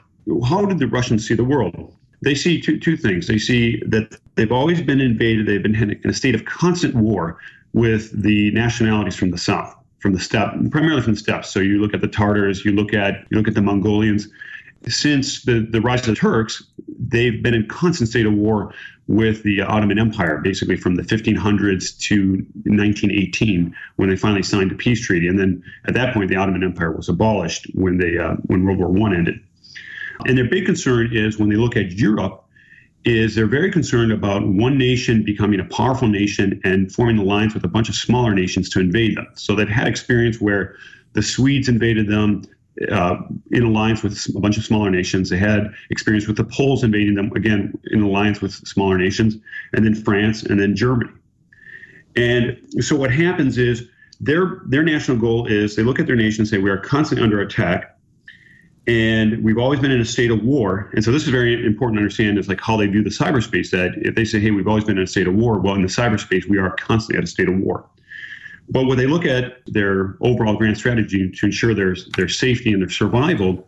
How 0.47 0.63
did 0.63 0.77
the 0.77 0.85
Russians 0.85 1.27
see 1.27 1.33
the 1.33 1.43
world? 1.43 1.95
They 2.21 2.35
see 2.35 2.61
two, 2.61 2.79
two 2.79 2.97
things. 2.97 3.25
They 3.25 3.39
see 3.39 3.81
that 3.87 4.15
they've 4.35 4.51
always 4.51 4.79
been 4.81 5.01
invaded, 5.01 5.47
they've 5.47 5.63
been 5.63 5.75
in 5.75 5.99
a 6.07 6.13
state 6.13 6.35
of 6.35 6.45
constant 6.45 6.93
war 6.93 7.39
with 7.73 8.11
the 8.21 8.51
nationalities 8.51 9.15
from 9.15 9.31
the 9.31 9.39
south, 9.39 9.75
from 9.97 10.13
the 10.13 10.19
steppe, 10.19 10.53
primarily 10.69 11.01
from 11.01 11.13
the 11.13 11.19
steppes. 11.19 11.49
So 11.49 11.61
you 11.61 11.81
look 11.81 11.95
at 11.95 12.01
the 12.01 12.07
Tartars, 12.07 12.63
you 12.63 12.73
look 12.73 12.93
at 12.93 13.25
you 13.31 13.37
look 13.39 13.47
at 13.47 13.55
the 13.55 13.63
Mongolians. 13.63 14.27
Since 14.87 15.43
the, 15.43 15.67
the 15.69 15.81
rise 15.81 16.01
of 16.01 16.13
the 16.13 16.15
Turks, 16.15 16.63
they've 16.99 17.41
been 17.41 17.53
in 17.53 17.67
constant 17.67 18.09
state 18.09 18.25
of 18.25 18.33
war 18.33 18.73
with 19.07 19.41
the 19.43 19.61
Ottoman 19.61 19.97
Empire, 19.97 20.37
basically 20.37 20.75
from 20.75 20.95
the 20.95 21.01
1500s 21.01 21.97
to 22.07 22.33
1918, 22.65 23.75
when 23.95 24.09
they 24.09 24.15
finally 24.15 24.43
signed 24.43 24.71
a 24.71 24.75
peace 24.75 25.01
treaty. 25.01 25.27
And 25.27 25.39
then 25.39 25.63
at 25.85 25.95
that 25.95 26.13
point, 26.13 26.29
the 26.29 26.35
Ottoman 26.35 26.63
Empire 26.63 26.91
was 26.91 27.09
abolished 27.09 27.67
when 27.73 27.97
they 27.97 28.17
uh, 28.17 28.35
when 28.45 28.65
World 28.65 28.77
War 28.77 28.89
One 28.89 29.15
ended. 29.15 29.39
And 30.25 30.37
their 30.37 30.49
big 30.49 30.65
concern 30.65 31.15
is 31.15 31.39
when 31.39 31.49
they 31.49 31.55
look 31.55 31.77
at 31.77 31.93
Europe, 31.93 32.43
is 33.05 33.35
they're 33.35 33.47
very 33.47 33.71
concerned 33.71 34.11
about 34.11 34.45
one 34.45 34.77
nation 34.77 35.23
becoming 35.23 35.59
a 35.59 35.65
powerful 35.65 36.07
nation 36.07 36.59
and 36.63 36.91
forming 36.91 37.17
alliance 37.17 37.53
with 37.53 37.63
a 37.63 37.67
bunch 37.67 37.87
of 37.87 37.95
smaller 37.95 38.33
nations 38.33 38.69
to 38.69 38.79
invade 38.79 39.15
them. 39.15 39.27
So 39.35 39.55
they've 39.55 39.69
had 39.69 39.87
experience 39.87 40.41
where 40.41 40.75
the 41.13 41.21
Swedes 41.21 41.69
invaded 41.69 42.07
them, 42.07 42.43
uh, 42.91 43.17
in 43.51 43.63
alliance 43.63 44.03
with 44.03 44.25
a 44.35 44.39
bunch 44.39 44.57
of 44.57 44.63
smaller 44.63 44.89
nations. 44.89 45.29
They 45.29 45.37
had 45.37 45.71
experience 45.89 46.27
with 46.27 46.37
the 46.37 46.45
Poles 46.45 46.83
invading 46.83 47.15
them, 47.15 47.31
again, 47.35 47.73
in 47.91 48.01
alliance 48.01 48.41
with 48.41 48.53
smaller 48.53 48.97
nations, 48.97 49.35
and 49.73 49.85
then 49.85 49.95
France, 49.95 50.43
and 50.43 50.59
then 50.59 50.75
Germany. 50.75 51.11
And 52.15 52.57
so 52.79 52.95
what 52.95 53.11
happens 53.11 53.57
is 53.57 53.87
their 54.19 54.61
their 54.67 54.83
national 54.83 55.17
goal 55.17 55.47
is 55.47 55.75
they 55.75 55.83
look 55.83 55.99
at 55.99 56.07
their 56.07 56.15
nation 56.15 56.41
and 56.41 56.47
say 56.47 56.57
we 56.57 56.69
are 56.69 56.77
constantly 56.77 57.23
under 57.23 57.39
attack, 57.41 57.97
and 58.87 59.43
we've 59.43 59.57
always 59.57 59.79
been 59.79 59.91
in 59.91 60.01
a 60.01 60.05
state 60.05 60.31
of 60.31 60.43
war. 60.43 60.89
And 60.93 61.03
so 61.03 61.11
this 61.11 61.23
is 61.23 61.29
very 61.29 61.65
important 61.65 61.97
to 61.97 62.01
understand 62.01 62.37
is 62.37 62.47
like 62.47 62.61
how 62.61 62.77
they 62.77 62.87
view 62.87 63.03
the 63.03 63.09
cyberspace. 63.09 63.71
That 63.71 63.91
if 63.97 64.15
they 64.15 64.25
say, 64.25 64.39
hey, 64.39 64.51
we've 64.51 64.67
always 64.67 64.85
been 64.85 64.97
in 64.97 65.03
a 65.03 65.07
state 65.07 65.27
of 65.27 65.35
war, 65.35 65.59
well, 65.59 65.75
in 65.75 65.81
the 65.81 65.87
cyberspace 65.87 66.49
we 66.49 66.57
are 66.57 66.75
constantly 66.75 67.17
at 67.17 67.23
a 67.23 67.27
state 67.27 67.49
of 67.49 67.57
war. 67.57 67.85
But 68.69 68.85
when 68.85 68.97
they 68.97 69.07
look 69.07 69.25
at 69.25 69.61
their 69.65 70.15
overall 70.21 70.55
grand 70.55 70.77
strategy 70.77 71.29
to 71.29 71.45
ensure 71.45 71.73
their, 71.73 71.95
their 72.15 72.27
safety 72.27 72.71
and 72.71 72.81
their 72.81 72.89
survival, 72.89 73.67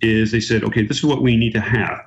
is 0.00 0.32
they 0.32 0.40
said, 0.40 0.64
okay, 0.64 0.84
this 0.84 0.98
is 0.98 1.04
what 1.04 1.22
we 1.22 1.36
need 1.36 1.52
to 1.52 1.60
have. 1.60 2.00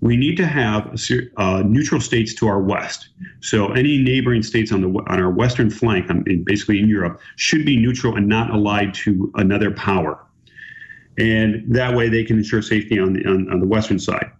We 0.00 0.16
need 0.16 0.36
to 0.38 0.46
have 0.46 0.98
uh, 1.36 1.62
neutral 1.64 2.00
states 2.00 2.34
to 2.34 2.48
our 2.48 2.60
west. 2.60 3.10
So 3.40 3.72
any 3.72 3.98
neighboring 3.98 4.42
states 4.42 4.72
on 4.72 4.80
the 4.80 4.88
on 4.88 5.20
our 5.20 5.30
western 5.30 5.70
flank, 5.70 6.08
mean, 6.08 6.42
basically 6.42 6.80
in 6.80 6.88
Europe, 6.88 7.20
should 7.36 7.66
be 7.66 7.76
neutral 7.76 8.16
and 8.16 8.26
not 8.26 8.50
allied 8.50 8.94
to 8.94 9.30
another 9.34 9.70
power. 9.70 10.18
And 11.18 11.62
that 11.68 11.94
way, 11.94 12.08
they 12.08 12.24
can 12.24 12.38
ensure 12.38 12.62
safety 12.62 12.98
on 12.98 13.12
the 13.12 13.26
on, 13.26 13.52
on 13.52 13.60
the 13.60 13.66
western 13.66 13.98
side. 13.98 14.30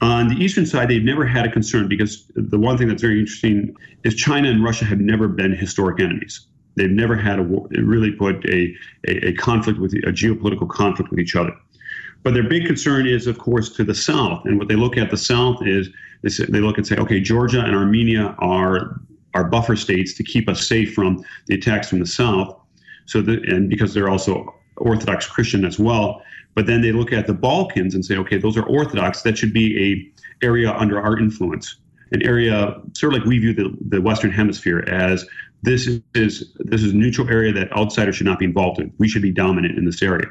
On 0.00 0.28
the 0.28 0.36
eastern 0.36 0.64
side, 0.64 0.88
they've 0.88 1.02
never 1.02 1.26
had 1.26 1.46
a 1.46 1.52
concern 1.52 1.88
because 1.88 2.30
the 2.34 2.58
one 2.58 2.78
thing 2.78 2.88
that's 2.88 3.02
very 3.02 3.20
interesting 3.20 3.76
is 4.02 4.14
China 4.14 4.48
and 4.48 4.64
Russia 4.64 4.86
have 4.86 5.00
never 5.00 5.28
been 5.28 5.52
historic 5.52 6.00
enemies. 6.00 6.46
They've 6.76 6.90
never 6.90 7.16
had 7.16 7.38
a 7.38 7.42
war, 7.42 7.66
really 7.70 8.12
put 8.12 8.44
a, 8.46 8.74
a, 9.08 9.28
a 9.28 9.32
conflict 9.34 9.78
with 9.78 9.92
a 9.94 10.12
geopolitical 10.12 10.68
conflict 10.68 11.10
with 11.10 11.18
each 11.18 11.34
other. 11.34 11.52
But 12.22 12.34
their 12.34 12.48
big 12.48 12.66
concern 12.66 13.06
is, 13.06 13.26
of 13.26 13.38
course, 13.38 13.70
to 13.76 13.84
the 13.84 13.94
south. 13.94 14.44
And 14.46 14.58
what 14.58 14.68
they 14.68 14.74
look 14.76 14.96
at 14.96 15.10
the 15.10 15.16
south 15.16 15.66
is 15.66 15.88
they, 16.22 16.28
say, 16.28 16.44
they 16.46 16.60
look 16.60 16.76
and 16.76 16.86
say, 16.86 16.96
okay, 16.96 17.20
Georgia 17.20 17.60
and 17.60 17.74
Armenia 17.74 18.34
are 18.38 19.00
are 19.34 19.44
buffer 19.44 19.76
states 19.76 20.14
to 20.14 20.24
keep 20.24 20.48
us 20.48 20.66
safe 20.66 20.94
from 20.94 21.22
the 21.46 21.54
attacks 21.54 21.90
from 21.90 21.98
the 21.98 22.06
south. 22.06 22.58
So 23.04 23.20
that, 23.20 23.46
and 23.46 23.68
because 23.68 23.92
they're 23.92 24.08
also 24.08 24.54
Orthodox 24.78 25.26
Christian 25.26 25.64
as 25.64 25.78
well. 25.78 26.22
But 26.54 26.66
then 26.66 26.80
they 26.80 26.92
look 26.92 27.12
at 27.12 27.26
the 27.26 27.34
Balkans 27.34 27.94
and 27.94 28.04
say, 28.04 28.16
okay, 28.16 28.38
those 28.38 28.56
are 28.56 28.64
Orthodox. 28.64 29.22
That 29.22 29.36
should 29.36 29.52
be 29.52 30.12
a 30.42 30.44
area 30.44 30.72
under 30.72 31.00
our 31.00 31.18
influence, 31.18 31.76
an 32.12 32.22
area 32.22 32.80
sort 32.92 33.14
of 33.14 33.20
like 33.20 33.28
we 33.28 33.38
view 33.38 33.52
the, 33.52 33.76
the 33.88 34.00
Western 34.00 34.30
Hemisphere 34.30 34.84
as 34.88 35.26
this 35.62 35.88
is 36.14 36.52
this 36.58 36.82
is 36.82 36.92
a 36.92 36.96
neutral 36.96 37.28
area 37.28 37.52
that 37.52 37.72
outsiders 37.72 38.16
should 38.16 38.26
not 38.26 38.38
be 38.38 38.44
involved 38.44 38.80
in. 38.80 38.92
We 38.98 39.08
should 39.08 39.22
be 39.22 39.32
dominant 39.32 39.76
in 39.78 39.84
this 39.84 40.02
area. 40.02 40.28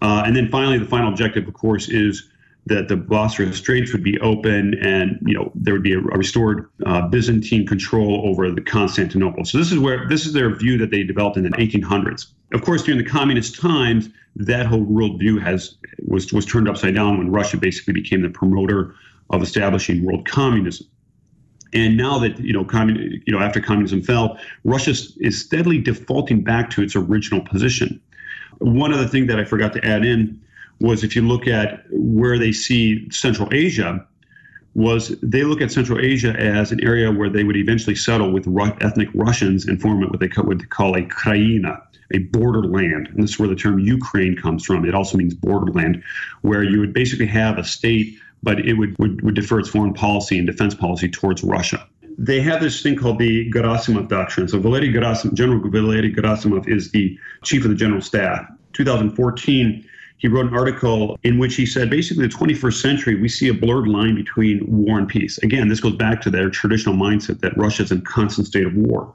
Uh, 0.00 0.22
and 0.24 0.34
then 0.34 0.48
finally, 0.48 0.78
the 0.78 0.86
final 0.86 1.08
objective, 1.08 1.46
of 1.48 1.54
course, 1.54 1.88
is 1.88 2.30
that 2.66 2.88
the 2.88 2.96
Bosphorus 2.96 3.56
Straits 3.56 3.92
would 3.92 4.02
be 4.02 4.18
open, 4.20 4.74
and 4.80 5.18
you 5.26 5.34
know 5.34 5.50
there 5.54 5.74
would 5.74 5.82
be 5.82 5.94
a, 5.94 5.98
a 5.98 6.16
restored 6.16 6.68
uh, 6.86 7.08
Byzantine 7.08 7.66
control 7.66 8.22
over 8.28 8.50
the 8.50 8.60
Constantinople. 8.60 9.44
So 9.44 9.58
this 9.58 9.72
is 9.72 9.78
where 9.78 10.08
this 10.08 10.26
is 10.26 10.32
their 10.32 10.54
view 10.54 10.78
that 10.78 10.90
they 10.90 11.02
developed 11.02 11.36
in 11.36 11.44
the 11.44 11.50
1800s. 11.50 12.26
Of 12.52 12.62
course, 12.62 12.82
during 12.82 13.02
the 13.02 13.08
communist 13.08 13.60
times, 13.60 14.08
that 14.36 14.66
whole 14.66 14.84
worldview 14.84 15.42
has 15.42 15.76
was 16.06 16.32
was 16.32 16.46
turned 16.46 16.68
upside 16.68 16.94
down 16.94 17.18
when 17.18 17.30
Russia 17.30 17.56
basically 17.56 17.94
became 17.94 18.22
the 18.22 18.30
promoter 18.30 18.94
of 19.30 19.42
establishing 19.42 20.04
world 20.04 20.26
communism. 20.26 20.86
And 21.72 21.96
now 21.96 22.18
that 22.18 22.38
you 22.40 22.52
know, 22.52 22.64
commun- 22.64 23.22
you 23.26 23.32
know, 23.32 23.40
after 23.40 23.60
communism 23.60 24.02
fell, 24.02 24.38
Russia 24.64 24.94
is 25.20 25.40
steadily 25.40 25.78
defaulting 25.78 26.42
back 26.42 26.70
to 26.70 26.82
its 26.82 26.96
original 26.96 27.42
position. 27.42 28.00
One 28.58 28.92
other 28.92 29.06
thing 29.06 29.26
that 29.26 29.38
I 29.38 29.44
forgot 29.44 29.72
to 29.74 29.84
add 29.84 30.04
in 30.04 30.40
was 30.80 31.04
if 31.04 31.14
you 31.14 31.22
look 31.22 31.46
at 31.46 31.84
where 31.90 32.38
they 32.38 32.52
see 32.52 33.08
Central 33.10 33.48
Asia, 33.52 34.04
was 34.74 35.08
they 35.22 35.42
look 35.42 35.60
at 35.60 35.72
Central 35.72 35.98
Asia 35.98 36.30
as 36.38 36.70
an 36.70 36.82
area 36.84 37.10
where 37.10 37.28
they 37.28 37.42
would 37.42 37.56
eventually 37.56 37.96
settle 37.96 38.32
with 38.32 38.46
Ru- 38.46 38.76
ethnic 38.80 39.08
Russians 39.12 39.66
and 39.66 39.80
form 39.80 40.00
what 40.00 40.20
they 40.20 40.30
would 40.36 40.70
call 40.70 40.96
a 40.96 41.02
Kraina, 41.02 41.80
a 42.14 42.18
borderland. 42.18 43.08
And 43.08 43.22
this 43.22 43.30
is 43.30 43.38
where 43.38 43.48
the 43.48 43.56
term 43.56 43.80
Ukraine 43.80 44.36
comes 44.36 44.64
from. 44.64 44.84
It 44.84 44.94
also 44.94 45.18
means 45.18 45.34
borderland, 45.34 46.02
where 46.42 46.62
you 46.62 46.78
would 46.78 46.92
basically 46.92 47.26
have 47.26 47.58
a 47.58 47.64
state, 47.64 48.18
but 48.42 48.60
it 48.60 48.74
would, 48.74 48.96
would, 48.98 49.22
would 49.22 49.34
defer 49.34 49.58
its 49.58 49.68
foreign 49.68 49.94
policy 49.94 50.38
and 50.38 50.46
defense 50.46 50.74
policy 50.74 51.08
towards 51.08 51.42
Russia. 51.42 51.86
They 52.16 52.40
have 52.40 52.60
this 52.60 52.82
thing 52.82 52.96
called 52.96 53.18
the 53.18 53.50
Gerasimov 53.52 54.08
Doctrine. 54.08 54.48
So 54.48 54.58
Valery 54.58 54.92
Gerasimov, 54.92 55.34
General 55.34 55.60
Valery 55.70 56.12
Gerasimov 56.12 56.68
is 56.68 56.90
the 56.90 57.16
chief 57.44 57.64
of 57.64 57.70
the 57.70 57.76
general 57.76 58.00
staff. 58.00 58.44
2014, 58.72 59.84
he 60.16 60.26
wrote 60.26 60.46
an 60.46 60.54
article 60.54 61.16
in 61.22 61.38
which 61.38 61.54
he 61.54 61.64
said 61.64 61.90
basically 61.90 62.26
the 62.26 62.34
21st 62.34 62.80
century 62.80 63.14
we 63.14 63.28
see 63.28 63.48
a 63.48 63.54
blurred 63.54 63.86
line 63.86 64.16
between 64.16 64.64
war 64.66 64.98
and 64.98 65.08
peace 65.08 65.38
again 65.38 65.68
this 65.68 65.78
goes 65.78 65.94
back 65.94 66.20
to 66.20 66.28
their 66.28 66.50
traditional 66.50 66.92
mindset 66.92 67.38
that 67.38 67.56
russia's 67.56 67.92
in 67.92 68.00
constant 68.00 68.44
state 68.44 68.66
of 68.66 68.74
war 68.74 69.14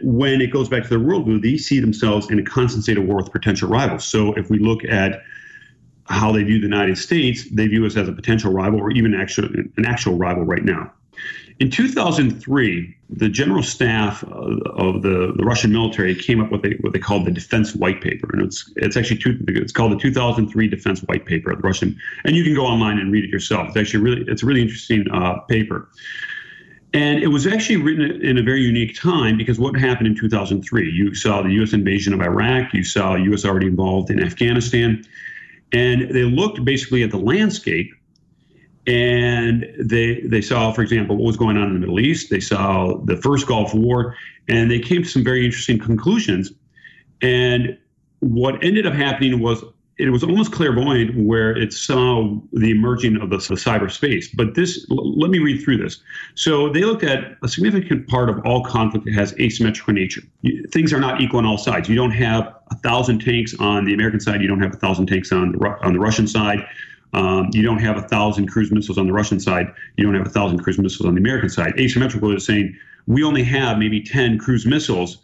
when 0.00 0.40
it 0.40 0.48
goes 0.48 0.68
back 0.68 0.82
to 0.84 0.88
their 0.88 0.98
worldview, 0.98 1.42
they 1.42 1.56
see 1.56 1.80
themselves 1.80 2.30
in 2.30 2.38
a 2.38 2.42
constant 2.42 2.84
state 2.84 2.98
of 2.98 3.04
war 3.04 3.16
with 3.16 3.30
potential 3.30 3.68
rivals. 3.68 4.04
So 4.04 4.32
if 4.34 4.48
we 4.48 4.58
look 4.58 4.84
at 4.84 5.22
how 6.12 6.30
they 6.30 6.42
view 6.42 6.58
the 6.58 6.66
United 6.66 6.98
States, 6.98 7.48
they 7.50 7.66
view 7.66 7.86
us 7.86 7.96
as 7.96 8.08
a 8.08 8.12
potential 8.12 8.52
rival 8.52 8.80
or 8.80 8.90
even 8.90 9.14
actual, 9.14 9.46
an 9.46 9.86
actual 9.86 10.16
rival 10.16 10.44
right 10.44 10.64
now. 10.64 10.92
In 11.58 11.70
2003, 11.70 12.96
the 13.10 13.28
general 13.28 13.62
staff 13.62 14.24
of 14.24 15.02
the, 15.02 15.32
the 15.36 15.44
Russian 15.44 15.72
military 15.72 16.14
came 16.14 16.40
up 16.40 16.50
with 16.50 16.64
a, 16.64 16.76
what 16.80 16.92
they 16.92 16.98
called 16.98 17.24
the 17.24 17.30
Defense 17.30 17.74
White 17.74 18.00
Paper, 18.00 18.28
and 18.32 18.42
it's 18.42 18.72
it's 18.76 18.96
actually 18.96 19.18
two, 19.18 19.38
it's 19.48 19.72
called 19.72 19.92
the 19.92 19.96
2003 19.96 20.68
Defense 20.68 21.00
White 21.02 21.24
Paper 21.24 21.52
of 21.52 21.62
the 21.62 21.68
Russian, 21.68 21.96
and 22.24 22.34
you 22.34 22.42
can 22.42 22.54
go 22.54 22.66
online 22.66 22.98
and 22.98 23.12
read 23.12 23.24
it 23.24 23.30
yourself. 23.30 23.68
It's 23.68 23.76
actually 23.76 24.02
really 24.02 24.24
it's 24.26 24.42
a 24.42 24.46
really 24.46 24.62
interesting 24.62 25.04
uh, 25.12 25.40
paper. 25.48 25.88
And 26.94 27.22
it 27.22 27.28
was 27.28 27.46
actually 27.46 27.76
written 27.76 28.20
in 28.22 28.36
a 28.36 28.42
very 28.42 28.60
unique 28.60 29.00
time 29.00 29.38
because 29.38 29.58
what 29.58 29.74
happened 29.76 30.08
in 30.08 30.16
2003? 30.16 30.90
You 30.90 31.14
saw 31.14 31.42
the 31.42 31.50
U.S. 31.50 31.72
invasion 31.72 32.12
of 32.12 32.20
Iraq, 32.20 32.74
you 32.74 32.84
saw 32.84 33.14
U.S. 33.14 33.44
already 33.46 33.66
involved 33.66 34.10
in 34.10 34.20
Afghanistan, 34.20 35.02
and 35.72 36.14
they 36.14 36.24
looked 36.24 36.64
basically 36.64 37.02
at 37.02 37.10
the 37.10 37.18
landscape 37.18 37.90
and 38.86 39.66
they 39.78 40.20
they 40.22 40.40
saw, 40.40 40.72
for 40.72 40.82
example, 40.82 41.16
what 41.16 41.26
was 41.26 41.36
going 41.36 41.56
on 41.56 41.68
in 41.68 41.74
the 41.74 41.80
Middle 41.80 42.00
East. 42.00 42.30
They 42.30 42.40
saw 42.40 42.96
the 43.04 43.16
first 43.16 43.46
Gulf 43.46 43.74
War, 43.74 44.16
and 44.48 44.70
they 44.70 44.80
came 44.80 45.02
to 45.02 45.08
some 45.08 45.22
very 45.22 45.44
interesting 45.44 45.78
conclusions. 45.78 46.52
And 47.20 47.78
what 48.18 48.62
ended 48.64 48.86
up 48.86 48.94
happening 48.94 49.40
was 49.40 49.62
it 49.98 50.10
was 50.10 50.24
almost 50.24 50.52
clairvoyant 50.52 51.14
where 51.16 51.56
it 51.56 51.72
saw 51.72 52.36
the 52.52 52.70
emerging 52.70 53.20
of 53.20 53.30
the, 53.30 53.36
the 53.36 53.54
cyberspace. 53.54 54.26
But 54.34 54.54
this, 54.54 54.84
l- 54.90 55.18
let 55.18 55.30
me 55.30 55.38
read 55.38 55.62
through 55.62 55.76
this. 55.76 56.02
So 56.34 56.70
they 56.70 56.80
looked 56.80 57.04
at 57.04 57.36
a 57.44 57.48
significant 57.48 58.08
part 58.08 58.28
of 58.28 58.40
all 58.44 58.64
conflict 58.64 59.04
that 59.04 59.14
has 59.14 59.32
asymmetrical 59.38 59.94
nature. 59.94 60.22
You, 60.40 60.64
things 60.72 60.92
are 60.92 60.98
not 60.98 61.20
equal 61.20 61.38
on 61.38 61.46
all 61.46 61.58
sides. 61.58 61.88
You 61.88 61.94
don't 61.94 62.10
have 62.10 62.52
a 62.72 62.74
thousand 62.76 63.20
tanks 63.20 63.54
on 63.58 63.84
the 63.84 63.94
American 63.94 64.20
side. 64.20 64.40
You 64.40 64.48
don't 64.48 64.60
have 64.60 64.74
a 64.74 64.78
thousand 64.78 65.06
tanks 65.06 65.32
on 65.32 65.52
the 65.52 65.58
on 65.82 65.92
the 65.92 66.00
Russian 66.00 66.26
side. 66.26 66.66
Um, 67.14 67.50
you 67.52 67.62
don't 67.62 67.78
have 67.78 67.96
a 67.96 68.02
thousand 68.02 68.48
cruise 68.48 68.72
missiles 68.72 68.98
on 68.98 69.06
the 69.06 69.12
Russian 69.12 69.38
side. 69.38 69.66
You 69.96 70.04
don't 70.04 70.14
have 70.14 70.26
a 70.26 70.30
thousand 70.30 70.60
cruise 70.60 70.78
missiles 70.78 71.06
on 71.06 71.14
the 71.14 71.20
American 71.20 71.50
side. 71.50 71.78
Asymmetrical 71.78 72.34
is 72.34 72.46
saying 72.46 72.76
we 73.06 73.22
only 73.22 73.44
have 73.44 73.78
maybe 73.78 74.00
10 74.00 74.38
cruise 74.38 74.64
missiles 74.64 75.18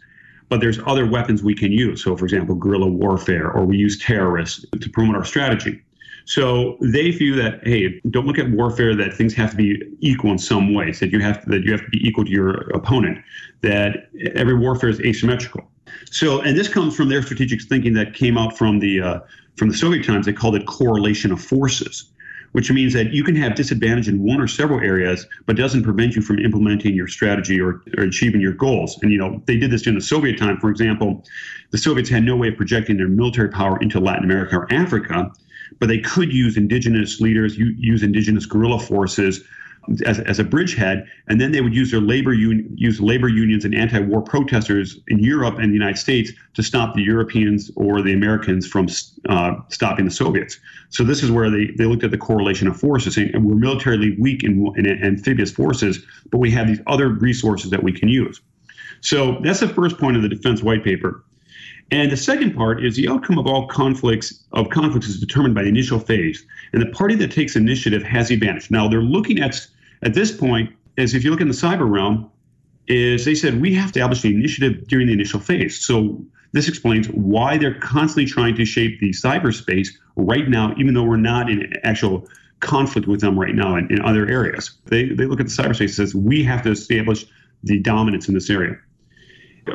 but 0.49 0.59
there's 0.59 0.79
other 0.85 1.05
weapons 1.05 1.43
we 1.43 1.55
can 1.55 1.71
use. 1.71 2.03
So, 2.03 2.17
for 2.17 2.25
example, 2.25 2.55
guerrilla 2.55 2.87
warfare, 2.87 3.51
or 3.51 3.65
we 3.65 3.77
use 3.77 3.99
terrorists 3.99 4.65
to 4.79 4.89
promote 4.89 5.15
our 5.15 5.23
strategy. 5.23 5.81
So 6.29 6.77
they 6.79 7.09
view 7.09 7.35
that 7.37 7.67
hey, 7.67 7.99
don't 8.11 8.27
look 8.27 8.37
at 8.37 8.51
warfare 8.51 8.95
that 8.95 9.15
things 9.15 9.33
have 9.33 9.49
to 9.49 9.57
be 9.57 9.81
equal 9.99 10.31
in 10.31 10.37
some 10.37 10.75
ways. 10.75 10.99
That 10.99 11.11
you 11.11 11.19
have 11.21 11.43
to, 11.43 11.49
that 11.49 11.63
you 11.63 11.71
have 11.71 11.81
to 11.81 11.89
be 11.89 12.07
equal 12.07 12.23
to 12.23 12.29
your 12.29 12.69
opponent. 12.69 13.17
That 13.61 14.11
every 14.35 14.53
warfare 14.53 14.89
is 14.89 14.99
asymmetrical. 15.01 15.67
So, 16.11 16.39
and 16.41 16.55
this 16.55 16.67
comes 16.67 16.95
from 16.95 17.09
their 17.09 17.23
strategic 17.23 17.63
thinking 17.63 17.95
that 17.95 18.13
came 18.13 18.37
out 18.37 18.55
from 18.55 18.77
the 18.77 19.01
uh, 19.01 19.19
from 19.55 19.69
the 19.69 19.75
Soviet 19.75 20.05
times. 20.05 20.27
They 20.27 20.33
called 20.33 20.55
it 20.55 20.67
correlation 20.67 21.31
of 21.31 21.41
forces 21.41 22.11
which 22.53 22.71
means 22.71 22.93
that 22.93 23.13
you 23.13 23.23
can 23.23 23.35
have 23.35 23.53
disadvantage 23.53 24.07
in 24.07 24.23
one 24.23 24.41
or 24.41 24.47
several 24.47 24.79
areas, 24.79 25.27
but 25.45 25.55
doesn't 25.55 25.83
prevent 25.83 26.15
you 26.15 26.21
from 26.21 26.39
implementing 26.39 26.95
your 26.95 27.07
strategy 27.07 27.61
or, 27.61 27.83
or 27.95 28.05
achieving 28.05 28.41
your 28.41 28.53
goals. 28.53 28.97
And, 29.03 29.11
you 29.11 29.19
know, 29.19 29.39
they 29.45 29.57
did 29.57 29.69
this 29.69 29.83
during 29.83 29.99
the 29.99 30.03
Soviet 30.03 30.39
time. 30.39 30.57
For 30.59 30.71
example, 30.71 31.23
the 31.69 31.77
Soviets 31.77 32.09
had 32.09 32.23
no 32.23 32.35
way 32.35 32.47
of 32.47 32.57
projecting 32.57 32.97
their 32.97 33.07
military 33.07 33.49
power 33.49 33.77
into 33.81 33.99
Latin 33.99 34.23
America 34.23 34.57
or 34.57 34.73
Africa, 34.73 35.31
but 35.79 35.87
they 35.87 35.99
could 35.99 36.33
use 36.33 36.57
indigenous 36.57 37.21
leaders, 37.21 37.57
use 37.57 38.03
indigenous 38.03 38.45
guerrilla 38.45 38.79
forces 38.79 39.43
as, 40.05 40.19
as 40.19 40.39
a 40.39 40.43
bridgehead, 40.43 41.05
and 41.27 41.39
then 41.39 41.51
they 41.51 41.61
would 41.61 41.73
use 41.73 41.91
their 41.91 42.01
labor 42.01 42.31
un, 42.31 42.69
use 42.75 42.99
labor 42.99 43.27
unions 43.27 43.65
and 43.65 43.73
anti-war 43.73 44.21
protesters 44.21 44.99
in 45.07 45.19
Europe 45.19 45.57
and 45.57 45.69
the 45.69 45.73
United 45.73 45.97
States 45.97 46.31
to 46.53 46.63
stop 46.63 46.95
the 46.95 47.01
Europeans 47.01 47.71
or 47.75 48.01
the 48.01 48.13
Americans 48.13 48.67
from 48.67 48.87
uh, 49.29 49.55
stopping 49.69 50.05
the 50.05 50.11
Soviets. 50.11 50.59
So 50.89 51.03
this 51.03 51.23
is 51.23 51.31
where 51.31 51.49
they, 51.49 51.67
they 51.77 51.85
looked 51.85 52.03
at 52.03 52.11
the 52.11 52.17
correlation 52.17 52.67
of 52.67 52.77
forces, 52.77 53.17
and 53.17 53.45
we're 53.45 53.55
militarily 53.55 54.15
weak 54.19 54.43
in, 54.43 54.71
in 54.77 54.85
amphibious 55.03 55.51
forces, 55.51 56.05
but 56.31 56.37
we 56.39 56.51
have 56.51 56.67
these 56.67 56.81
other 56.87 57.09
resources 57.09 57.71
that 57.71 57.83
we 57.83 57.91
can 57.91 58.09
use. 58.09 58.41
So 59.01 59.39
that's 59.43 59.61
the 59.61 59.67
first 59.67 59.97
point 59.97 60.17
of 60.17 60.23
the 60.23 60.29
defense 60.29 60.61
white 60.61 60.83
paper. 60.83 61.23
And 61.91 62.11
the 62.11 62.17
second 62.17 62.55
part 62.55 62.85
is 62.85 62.95
the 62.95 63.09
outcome 63.09 63.39
of 63.39 63.47
all 63.47 63.67
conflicts 63.67 64.43
of 64.51 64.69
conflicts 64.69 65.07
is 65.07 65.19
determined 65.19 65.55
by 65.55 65.63
the 65.63 65.69
initial 65.69 65.99
phase, 65.99 66.45
and 66.71 66.81
the 66.81 66.87
party 66.87 67.15
that 67.15 67.31
takes 67.31 67.55
initiative 67.55 68.03
has 68.03 68.27
the 68.27 68.35
advantage. 68.35 68.69
Now 68.69 68.87
they're 68.87 69.01
looking 69.01 69.39
at 69.39 69.67
at 70.03 70.13
this 70.13 70.31
point, 70.31 70.71
as 70.97 71.13
if 71.13 71.23
you 71.23 71.31
look 71.31 71.41
in 71.41 71.47
the 71.47 71.53
cyber 71.53 71.89
realm, 71.89 72.29
is 72.87 73.25
they 73.25 73.35
said 73.35 73.59
we 73.61 73.73
have 73.73 73.91
to 73.93 73.99
establish 73.99 74.21
the 74.21 74.33
initiative 74.33 74.87
during 74.87 75.07
the 75.07 75.13
initial 75.13 75.39
phase. 75.39 75.79
So 75.79 76.23
this 76.51 76.67
explains 76.67 77.07
why 77.09 77.57
they're 77.57 77.79
constantly 77.79 78.25
trying 78.25 78.55
to 78.55 78.65
shape 78.65 78.99
the 78.99 79.11
cyberspace 79.11 79.89
right 80.15 80.47
now, 80.47 80.73
even 80.77 80.93
though 80.93 81.03
we're 81.03 81.17
not 81.17 81.49
in 81.49 81.73
actual 81.83 82.27
conflict 82.59 83.07
with 83.07 83.21
them 83.21 83.39
right 83.39 83.55
now 83.55 83.75
in, 83.75 83.91
in 83.91 84.01
other 84.01 84.27
areas. 84.27 84.71
They, 84.85 85.09
they 85.09 85.25
look 85.25 85.39
at 85.39 85.47
the 85.47 85.51
cyberspace 85.51 85.81
and 85.81 85.91
says 85.91 86.15
we 86.15 86.43
have 86.43 86.63
to 86.63 86.71
establish 86.71 87.25
the 87.63 87.79
dominance 87.79 88.27
in 88.27 88.33
this 88.33 88.49
area. 88.49 88.75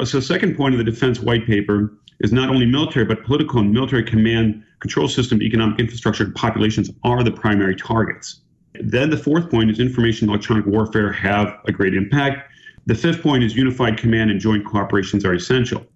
So, 0.05 0.19
second 0.19 0.57
point 0.57 0.75
of 0.75 0.79
the 0.79 0.85
defense 0.85 1.21
white 1.21 1.47
paper 1.47 1.93
is 2.21 2.33
not 2.33 2.49
only 2.49 2.67
military, 2.67 3.05
but 3.05 3.25
political 3.25 3.61
and 3.61 3.73
military 3.73 4.03
command 4.03 4.63
control 4.81 5.09
system, 5.09 5.43
economic 5.43 5.79
infrastructure, 5.81 6.25
and 6.25 6.35
populations 6.35 6.91
are 7.03 7.23
the 7.23 7.33
primary 7.33 7.75
targets. 7.75 8.41
Then 8.75 9.11
the 9.11 9.17
fourth 9.17 9.51
point 9.51 9.71
is 9.71 9.81
information 9.81 10.29
electronic 10.29 10.67
warfare 10.67 11.13
have 11.13 11.59
a 11.67 11.73
great 11.73 11.95
impact. 11.95 12.51
The 12.87 12.95
fifth 12.95 13.23
point 13.23 13.45
is 13.45 13.57
unified 13.57 13.97
command 13.97 14.31
and 14.31 14.41
joint 14.41 14.65
cooperations 14.65 15.25
are 15.25 15.35
essential. 15.35 15.87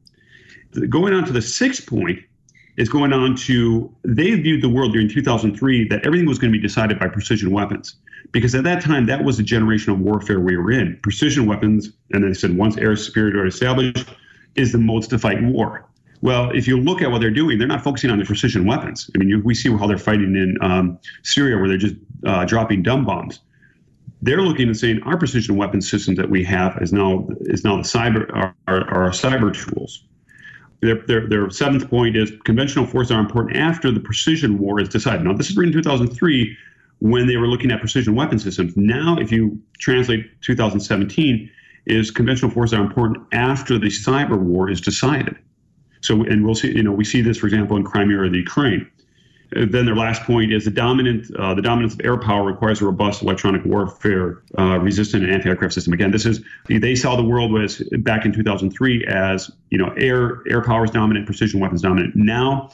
Going 0.89 1.13
on 1.13 1.25
to 1.25 1.33
the 1.33 1.43
sixth 1.43 1.87
point 1.87 2.21
is 2.79 2.89
going 2.89 3.13
on 3.13 3.35
to 3.35 3.95
they 4.05 4.35
viewed 4.37 4.63
the 4.63 4.69
world 4.69 4.93
during 4.93 5.09
2003 5.09 5.89
that 5.89 6.07
everything 6.07 6.27
was 6.27 6.39
going 6.39 6.53
to 6.53 6.59
be 6.59 6.63
decided 6.63 6.99
by 6.99 7.09
precision 7.09 7.51
weapons 7.51 7.97
because 8.31 8.55
at 8.55 8.65
that 8.65 8.81
time 8.81 9.07
that 9.07 9.25
was 9.25 9.37
the 9.37 9.43
generation 9.43 9.93
of 9.93 9.99
warfare 9.99 10.39
we 10.39 10.57
were 10.57 10.71
in 10.71 10.99
precision 11.03 11.47
weapons 11.47 11.91
and 12.13 12.23
they 12.23 12.33
said 12.33 12.57
once 12.57 12.77
air 12.79 12.95
superiority 12.95 13.49
established 13.49 14.07
is 14.55 14.71
the 14.71 14.79
modes 14.79 15.09
to 15.09 15.19
fight 15.19 15.43
war 15.43 15.88
well, 16.21 16.51
if 16.51 16.67
you 16.67 16.81
look 16.81 17.01
at 17.01 17.11
what 17.11 17.21
they're 17.21 17.31
doing, 17.31 17.59
they're 17.59 17.69
not 17.69 17.83
focusing 17.83 18.11
on 18.11 18.19
the 18.19 18.25
precision 18.25 18.67
weapons. 18.67 19.11
I 19.15 19.19
mean, 19.19 19.29
you, 19.29 19.41
we 19.45 19.55
see 19.55 19.71
how 19.71 19.87
they're 19.87 19.99
fighting 19.99 20.35
in 20.35 20.57
um, 20.61 20.99
Syria, 21.23 21.59
where 21.59 21.69
they're 21.69 21.79
just 21.79 21.95
uh, 22.27 22.45
dropping 22.45 22.83
dumb 22.83 23.05
bombs. 23.05 23.41
They're 24.21 24.43
looking 24.43 24.67
and 24.67 24.77
saying 24.77 25.01
our 25.05 25.17
precision 25.17 25.57
weapon 25.57 25.81
systems 25.81 26.19
that 26.19 26.29
we 26.29 26.43
have 26.45 26.77
is 26.83 26.93
now 26.93 27.29
is 27.43 27.63
now 27.63 27.77
the 27.77 27.83
cyber 27.83 28.29
our, 28.67 29.11
cyber 29.11 29.55
tools. 29.55 30.03
Their, 30.81 30.97
their, 31.07 31.29
their 31.29 31.51
seventh 31.51 31.89
point 31.89 32.17
is 32.17 32.33
conventional 32.45 32.87
forces 32.87 33.13
are 33.13 33.21
important 33.21 33.57
after 33.57 33.91
the 33.91 34.01
precision 34.01 34.59
war 34.59 34.81
is 34.81 34.89
decided. 34.89 35.25
Now, 35.25 35.35
this 35.35 35.51
is 35.51 35.57
written 35.57 35.73
in 35.73 35.83
2003 35.83 36.57
when 37.01 37.27
they 37.27 37.37
were 37.37 37.49
looking 37.49 37.71
at 37.71 37.81
precision 37.81 38.15
weapon 38.15 38.39
systems. 38.39 38.77
Now, 38.77 39.17
if 39.19 39.31
you 39.33 39.61
translate 39.79 40.41
2017, 40.43 41.51
is 41.87 42.11
conventional 42.11 42.51
forces 42.51 42.79
are 42.79 42.83
important 42.83 43.27
after 43.33 43.79
the 43.79 43.89
cyber 43.89 44.39
war 44.39 44.69
is 44.71 44.81
decided. 44.81 45.37
So, 46.01 46.23
and 46.23 46.45
we'll 46.45 46.55
see, 46.55 46.75
you 46.75 46.83
know, 46.83 46.93
we 46.93 47.05
see 47.05 47.21
this, 47.21 47.39
for 47.39 47.47
example, 47.47 47.77
in 47.77 47.85
Crimea 47.85 48.19
or 48.19 48.29
the 48.29 48.39
Ukraine. 48.39 48.89
Uh, 49.57 49.65
then 49.69 49.87
their 49.87 49.97
last 49.97 50.23
point 50.25 50.53
is 50.53 50.65
the 50.65 50.71
dominant 50.71 51.35
uh, 51.37 51.55
the 51.55 51.63
dominance 51.63 51.95
of 51.95 52.01
air 52.05 52.19
power 52.19 52.45
requires 52.45 52.83
a 52.83 52.85
robust 52.85 53.23
electronic 53.23 53.65
warfare 53.65 54.43
uh, 54.59 54.79
resistant 54.79 55.25
and 55.25 55.33
anti-aircraft 55.33 55.73
system. 55.73 55.93
Again, 55.95 56.11
this 56.11 56.27
is 56.27 56.43
they 56.69 56.95
saw 56.95 57.17
the 57.17 57.25
world 57.25 57.59
as 57.59 57.83
back 58.01 58.27
in 58.27 58.33
2003 58.33 59.07
as 59.07 59.51
you 59.71 59.79
know 59.79 59.89
air 59.97 60.43
air 60.51 60.63
power 60.63 60.85
is 60.85 60.91
dominant, 60.91 61.25
precision 61.25 61.61
weapons 61.61 61.81
dominant. 61.81 62.15
Now 62.15 62.71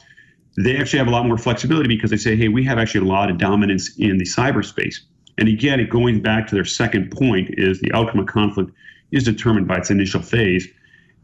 they 0.57 0.77
actually 0.77 0.99
have 0.99 1.07
a 1.07 1.11
lot 1.11 1.25
more 1.25 1.37
flexibility 1.37 1.87
because 1.87 2.09
they 2.09 2.17
say, 2.17 2.35
hey, 2.35 2.47
we 2.47 2.63
have 2.63 2.77
actually 2.77 3.07
a 3.07 3.11
lot 3.11 3.29
of 3.29 3.37
dominance 3.37 3.95
in 3.97 4.17
the 4.17 4.25
cyberspace. 4.25 4.95
And 5.37 5.49
again, 5.49 5.79
it 5.79 5.89
going 5.89 6.21
back 6.21 6.47
to 6.47 6.55
their 6.55 6.65
second 6.65 7.11
point 7.11 7.49
is 7.57 7.81
the 7.81 7.91
outcome 7.93 8.21
of 8.21 8.27
conflict 8.27 8.71
is 9.11 9.23
determined 9.23 9.67
by 9.67 9.77
its 9.77 9.89
initial 9.89 10.21
phase. 10.21 10.67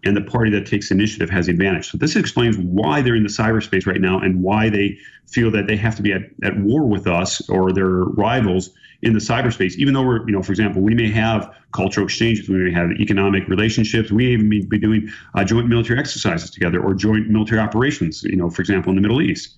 And 0.03 0.17
the 0.17 0.22
party 0.22 0.50
that 0.51 0.65
takes 0.65 0.91
initiative 0.91 1.29
has 1.29 1.46
the 1.46 1.51
advantage. 1.51 1.91
So 1.91 1.98
this 1.98 2.15
explains 2.15 2.58
why 2.58 3.01
they're 3.01 3.15
in 3.15 3.24
the 3.24 3.29
cyberspace 3.29 3.86
right 3.86 4.01
now 4.01 4.20
and 4.20 4.41
why 4.41 4.70
they 4.70 4.98
feel 5.27 5.51
that 5.51 5.67
they 5.67 5.77
have 5.77 5.96
to 5.96 6.01
be 6.01 6.12
at, 6.12 6.24
at 6.43 6.58
war 6.60 6.86
with 6.88 7.08
us 7.08 7.48
or 7.50 7.72
their 7.72 7.89
rivals 7.89 8.72
in 9.03 9.13
the 9.13 9.20
cyberspace, 9.20 9.75
even 9.75 9.93
though 9.93 10.03
we're, 10.03 10.25
you 10.27 10.34
know, 10.34 10.43
for 10.43 10.51
example, 10.51 10.81
we 10.81 10.93
may 10.93 11.10
have 11.10 11.55
cultural 11.72 12.05
exchanges, 12.05 12.48
we 12.48 12.58
may 12.58 12.72
have 12.72 12.91
economic 13.00 13.48
relationships, 13.48 14.12
we 14.12 14.25
may 14.25 14.31
even 14.34 14.70
be 14.70 14.79
doing 14.79 15.10
uh, 15.34 15.43
joint 15.43 15.67
military 15.67 16.00
exercises 16.00 16.51
together 16.51 16.81
or 16.84 16.93
joint 16.93 17.27
military 17.29 17.60
operations, 17.60 18.24
you 18.24 18.36
know, 18.36 18.50
for 18.50 18.62
example, 18.62 18.91
in 18.91 18.96
the 18.96 19.01
Middle 19.01 19.22
East. 19.22 19.55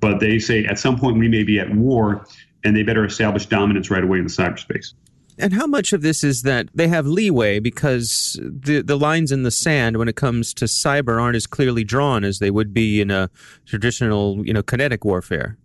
But 0.00 0.20
they 0.20 0.38
say 0.38 0.64
at 0.66 0.78
some 0.78 0.98
point 0.98 1.18
we 1.18 1.28
may 1.28 1.42
be 1.42 1.58
at 1.58 1.74
war 1.74 2.26
and 2.62 2.76
they 2.76 2.82
better 2.82 3.04
establish 3.04 3.46
dominance 3.46 3.90
right 3.90 4.04
away 4.04 4.18
in 4.18 4.24
the 4.24 4.30
cyberspace. 4.30 4.94
And 5.38 5.52
how 5.52 5.66
much 5.66 5.92
of 5.92 6.02
this 6.02 6.22
is 6.22 6.42
that 6.42 6.68
they 6.74 6.88
have 6.88 7.06
leeway 7.06 7.58
because 7.58 8.38
the 8.42 8.82
the 8.82 8.96
lines 8.96 9.32
in 9.32 9.42
the 9.42 9.50
sand 9.50 9.96
when 9.96 10.08
it 10.08 10.16
comes 10.16 10.54
to 10.54 10.66
cyber 10.66 11.20
aren't 11.20 11.36
as 11.36 11.46
clearly 11.46 11.82
drawn 11.84 12.24
as 12.24 12.38
they 12.38 12.50
would 12.50 12.72
be 12.72 13.00
in 13.00 13.10
a 13.10 13.30
traditional, 13.66 14.46
you 14.46 14.52
know, 14.52 14.62
kinetic 14.62 15.04
warfare? 15.04 15.56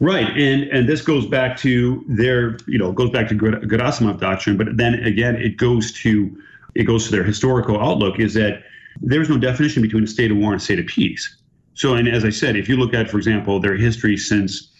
Right, 0.00 0.28
and 0.36 0.64
and 0.64 0.88
this 0.88 1.02
goes 1.02 1.26
back 1.26 1.56
to 1.58 2.04
their, 2.08 2.58
you 2.66 2.78
know, 2.78 2.92
goes 2.92 3.10
back 3.10 3.28
to 3.28 3.34
Gerasimov 3.34 4.20
doctrine, 4.20 4.56
but 4.56 4.76
then 4.76 4.94
again, 4.94 5.36
it 5.36 5.56
goes 5.56 5.92
to 6.02 6.36
it 6.74 6.84
goes 6.84 7.04
to 7.06 7.10
their 7.10 7.24
historical 7.24 7.80
outlook 7.80 8.18
is 8.18 8.34
that 8.34 8.62
there's 9.00 9.28
no 9.28 9.38
definition 9.38 9.82
between 9.82 10.04
a 10.04 10.06
state 10.06 10.30
of 10.30 10.36
war 10.36 10.52
and 10.52 10.60
a 10.60 10.64
state 10.64 10.78
of 10.78 10.86
peace. 10.86 11.36
So, 11.74 11.94
and 11.94 12.08
as 12.08 12.24
I 12.24 12.30
said, 12.30 12.56
if 12.56 12.68
you 12.68 12.76
look 12.76 12.94
at, 12.94 13.10
for 13.10 13.16
example, 13.16 13.58
their 13.58 13.76
history 13.76 14.16
since, 14.16 14.70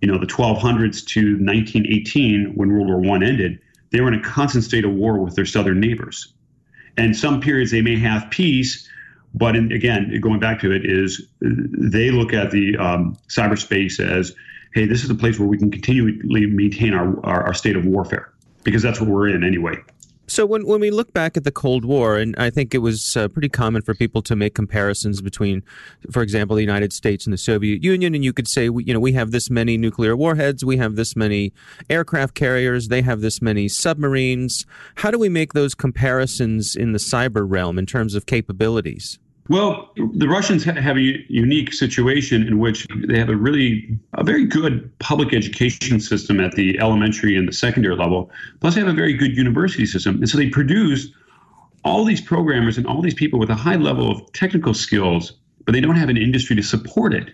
you 0.00 0.08
know, 0.08 0.18
the 0.18 0.26
1200s 0.26 1.04
to 1.06 1.20
1918, 1.38 2.52
when 2.54 2.70
World 2.70 2.88
War 2.88 3.00
One 3.00 3.22
ended, 3.22 3.58
they 3.92 4.00
were 4.00 4.08
in 4.08 4.18
a 4.18 4.22
constant 4.22 4.64
state 4.64 4.84
of 4.84 4.92
war 4.92 5.18
with 5.18 5.36
their 5.36 5.46
southern 5.46 5.78
neighbors. 5.78 6.32
And 6.96 7.16
some 7.16 7.40
periods 7.40 7.70
they 7.70 7.82
may 7.82 7.98
have 7.98 8.30
peace, 8.30 8.88
but 9.34 9.56
in, 9.56 9.72
again, 9.72 10.18
going 10.20 10.40
back 10.40 10.60
to 10.60 10.72
it, 10.72 10.84
is 10.84 11.26
they 11.40 12.10
look 12.10 12.32
at 12.32 12.50
the 12.50 12.76
um, 12.76 13.16
cyberspace 13.28 14.00
as, 14.00 14.34
hey, 14.74 14.86
this 14.86 15.04
is 15.04 15.10
a 15.10 15.14
place 15.14 15.38
where 15.38 15.48
we 15.48 15.56
can 15.56 15.70
continually 15.70 16.46
maintain 16.46 16.92
our, 16.92 17.24
our, 17.24 17.44
our 17.44 17.54
state 17.54 17.76
of 17.76 17.86
warfare 17.86 18.32
because 18.64 18.82
that's 18.82 19.00
what 19.00 19.08
we're 19.08 19.28
in 19.28 19.44
anyway. 19.44 19.76
So 20.32 20.46
when 20.46 20.64
when 20.64 20.80
we 20.80 20.90
look 20.90 21.12
back 21.12 21.36
at 21.36 21.44
the 21.44 21.52
Cold 21.52 21.84
War, 21.84 22.16
and 22.16 22.34
I 22.38 22.48
think 22.48 22.74
it 22.74 22.78
was 22.78 23.18
uh, 23.18 23.28
pretty 23.28 23.50
common 23.50 23.82
for 23.82 23.94
people 23.94 24.22
to 24.22 24.34
make 24.34 24.54
comparisons 24.54 25.20
between, 25.20 25.62
for 26.10 26.22
example, 26.22 26.56
the 26.56 26.62
United 26.62 26.94
States 26.94 27.26
and 27.26 27.34
the 27.34 27.36
Soviet 27.36 27.84
Union, 27.84 28.14
and 28.14 28.24
you 28.24 28.32
could 28.32 28.48
say, 28.48 28.64
you 28.64 28.94
know, 28.94 28.98
we 28.98 29.12
have 29.12 29.30
this 29.30 29.50
many 29.50 29.76
nuclear 29.76 30.16
warheads, 30.16 30.64
we 30.64 30.78
have 30.78 30.96
this 30.96 31.14
many 31.14 31.52
aircraft 31.90 32.34
carriers, 32.34 32.88
they 32.88 33.02
have 33.02 33.20
this 33.20 33.42
many 33.42 33.68
submarines. 33.68 34.64
How 34.94 35.10
do 35.10 35.18
we 35.18 35.28
make 35.28 35.52
those 35.52 35.74
comparisons 35.74 36.74
in 36.76 36.92
the 36.92 36.98
cyber 36.98 37.44
realm 37.46 37.78
in 37.78 37.84
terms 37.84 38.14
of 38.14 38.24
capabilities? 38.24 39.18
Well, 39.48 39.90
the 39.96 40.28
Russians 40.28 40.62
have 40.64 40.96
a 40.96 41.24
unique 41.28 41.72
situation 41.72 42.46
in 42.46 42.58
which 42.58 42.86
they 43.08 43.18
have 43.18 43.28
a 43.28 43.36
really 43.36 43.98
a 44.14 44.22
very 44.22 44.46
good 44.46 44.90
public 45.00 45.34
education 45.34 45.98
system 45.98 46.38
at 46.38 46.52
the 46.52 46.78
elementary 46.78 47.36
and 47.36 47.48
the 47.48 47.52
secondary 47.52 47.96
level. 47.96 48.30
Plus, 48.60 48.74
they 48.74 48.80
have 48.80 48.88
a 48.88 48.94
very 48.94 49.14
good 49.14 49.36
university 49.36 49.84
system, 49.84 50.16
and 50.16 50.28
so 50.28 50.38
they 50.38 50.48
produce 50.48 51.08
all 51.84 52.04
these 52.04 52.20
programmers 52.20 52.78
and 52.78 52.86
all 52.86 53.02
these 53.02 53.14
people 53.14 53.40
with 53.40 53.50
a 53.50 53.56
high 53.56 53.74
level 53.74 54.12
of 54.12 54.32
technical 54.32 54.74
skills, 54.74 55.32
but 55.64 55.72
they 55.72 55.80
don't 55.80 55.96
have 55.96 56.08
an 56.08 56.16
industry 56.16 56.54
to 56.54 56.62
support 56.62 57.12
it. 57.12 57.30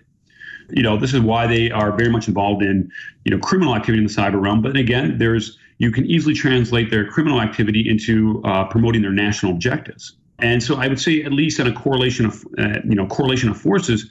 You 0.71 0.83
know, 0.83 0.97
this 0.97 1.13
is 1.13 1.21
why 1.21 1.47
they 1.47 1.71
are 1.71 1.93
very 1.93 2.11
much 2.11 2.27
involved 2.27 2.63
in 2.63 2.91
you 3.25 3.31
know 3.31 3.39
criminal 3.39 3.77
activity 3.77 3.99
in 3.99 4.07
the 4.07 4.13
cyber 4.13 4.41
realm. 4.41 4.63
But 4.63 4.79
again, 4.79 5.19
there's 5.19 5.59
you 5.77 5.93
can 5.93 6.07
easily 6.07 6.35
translate 6.35 6.91
their 6.91 7.07
criminal 7.07 7.43
activity 7.43 7.87
into 7.87 8.43
uh, 8.45 8.65
promoting 8.65 9.03
their 9.03 9.13
national 9.13 9.53
objectives. 9.53 10.15
And 10.39 10.63
so 10.63 10.77
I 10.77 10.89
would 10.89 11.01
say, 11.01 11.23
at 11.23 11.33
least 11.33 11.59
in 11.59 11.67
a 11.67 11.73
correlation 11.73 12.27
of 12.27 12.45
uh, 12.59 12.81
you 12.85 12.95
know 12.95 13.07
correlation 13.07 13.49
of 13.49 13.61
forces, 13.61 14.09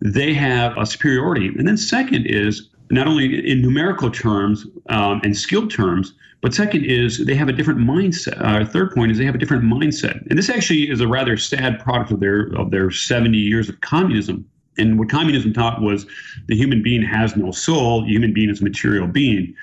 they 0.00 0.32
have 0.34 0.76
a 0.76 0.86
superiority. 0.86 1.48
And 1.48 1.66
then 1.66 1.76
second 1.76 2.26
is 2.26 2.68
not 2.90 3.06
only 3.06 3.50
in 3.50 3.60
numerical 3.60 4.10
terms 4.10 4.66
um, 4.88 5.20
and 5.24 5.36
skill 5.36 5.68
terms, 5.68 6.14
but 6.40 6.54
second 6.54 6.84
is 6.84 7.26
they 7.26 7.34
have 7.34 7.48
a 7.48 7.52
different 7.52 7.80
mindset. 7.80 8.40
Uh, 8.40 8.64
third 8.64 8.94
point 8.94 9.10
is 9.10 9.18
they 9.18 9.24
have 9.24 9.34
a 9.34 9.38
different 9.38 9.64
mindset. 9.64 10.24
And 10.28 10.38
this 10.38 10.48
actually 10.48 10.88
is 10.88 11.00
a 11.00 11.08
rather 11.08 11.36
sad 11.36 11.80
product 11.80 12.12
of 12.12 12.20
their 12.20 12.54
of 12.56 12.70
their 12.70 12.90
70 12.90 13.36
years 13.36 13.68
of 13.68 13.80
communism. 13.80 14.48
And 14.78 14.96
what 14.96 15.10
communism 15.10 15.52
taught 15.52 15.82
was 15.82 16.06
the 16.46 16.56
human 16.56 16.82
being 16.82 17.02
has 17.02 17.36
no 17.36 17.50
soul. 17.50 18.02
The 18.02 18.12
human 18.12 18.32
being 18.32 18.48
is 18.48 18.60
a 18.60 18.64
material 18.64 19.08
being. 19.08 19.54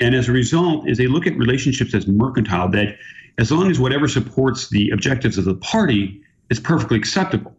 And 0.00 0.14
as 0.14 0.28
a 0.28 0.32
result, 0.32 0.88
is 0.88 0.96
they 0.98 1.06
look 1.06 1.26
at 1.26 1.36
relationships 1.36 1.94
as 1.94 2.06
mercantile, 2.08 2.68
that 2.70 2.96
as 3.38 3.50
long 3.50 3.70
as 3.70 3.78
whatever 3.78 4.08
supports 4.08 4.68
the 4.68 4.90
objectives 4.90 5.38
of 5.38 5.44
the 5.44 5.54
party 5.54 6.20
is 6.50 6.60
perfectly 6.60 6.96
acceptable. 6.96 7.54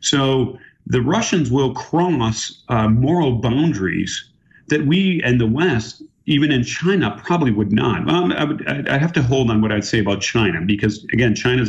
So 0.00 0.58
the 0.86 1.00
Russians 1.00 1.50
will 1.50 1.74
cross 1.74 2.62
uh, 2.68 2.88
moral 2.88 3.36
boundaries 3.36 4.30
that 4.68 4.86
we 4.86 5.20
and 5.24 5.40
the 5.40 5.46
West, 5.46 6.02
even 6.26 6.50
in 6.52 6.62
China, 6.62 7.20
probably 7.24 7.50
would 7.50 7.72
not. 7.72 8.08
I 8.08 8.44
would, 8.44 8.66
I'd 8.68 9.00
have 9.00 9.12
to 9.14 9.22
hold 9.22 9.50
on 9.50 9.62
what 9.62 9.72
I'd 9.72 9.84
say 9.84 9.98
about 9.98 10.20
China 10.20 10.60
because, 10.60 11.04
again, 11.12 11.34
China 11.34 11.64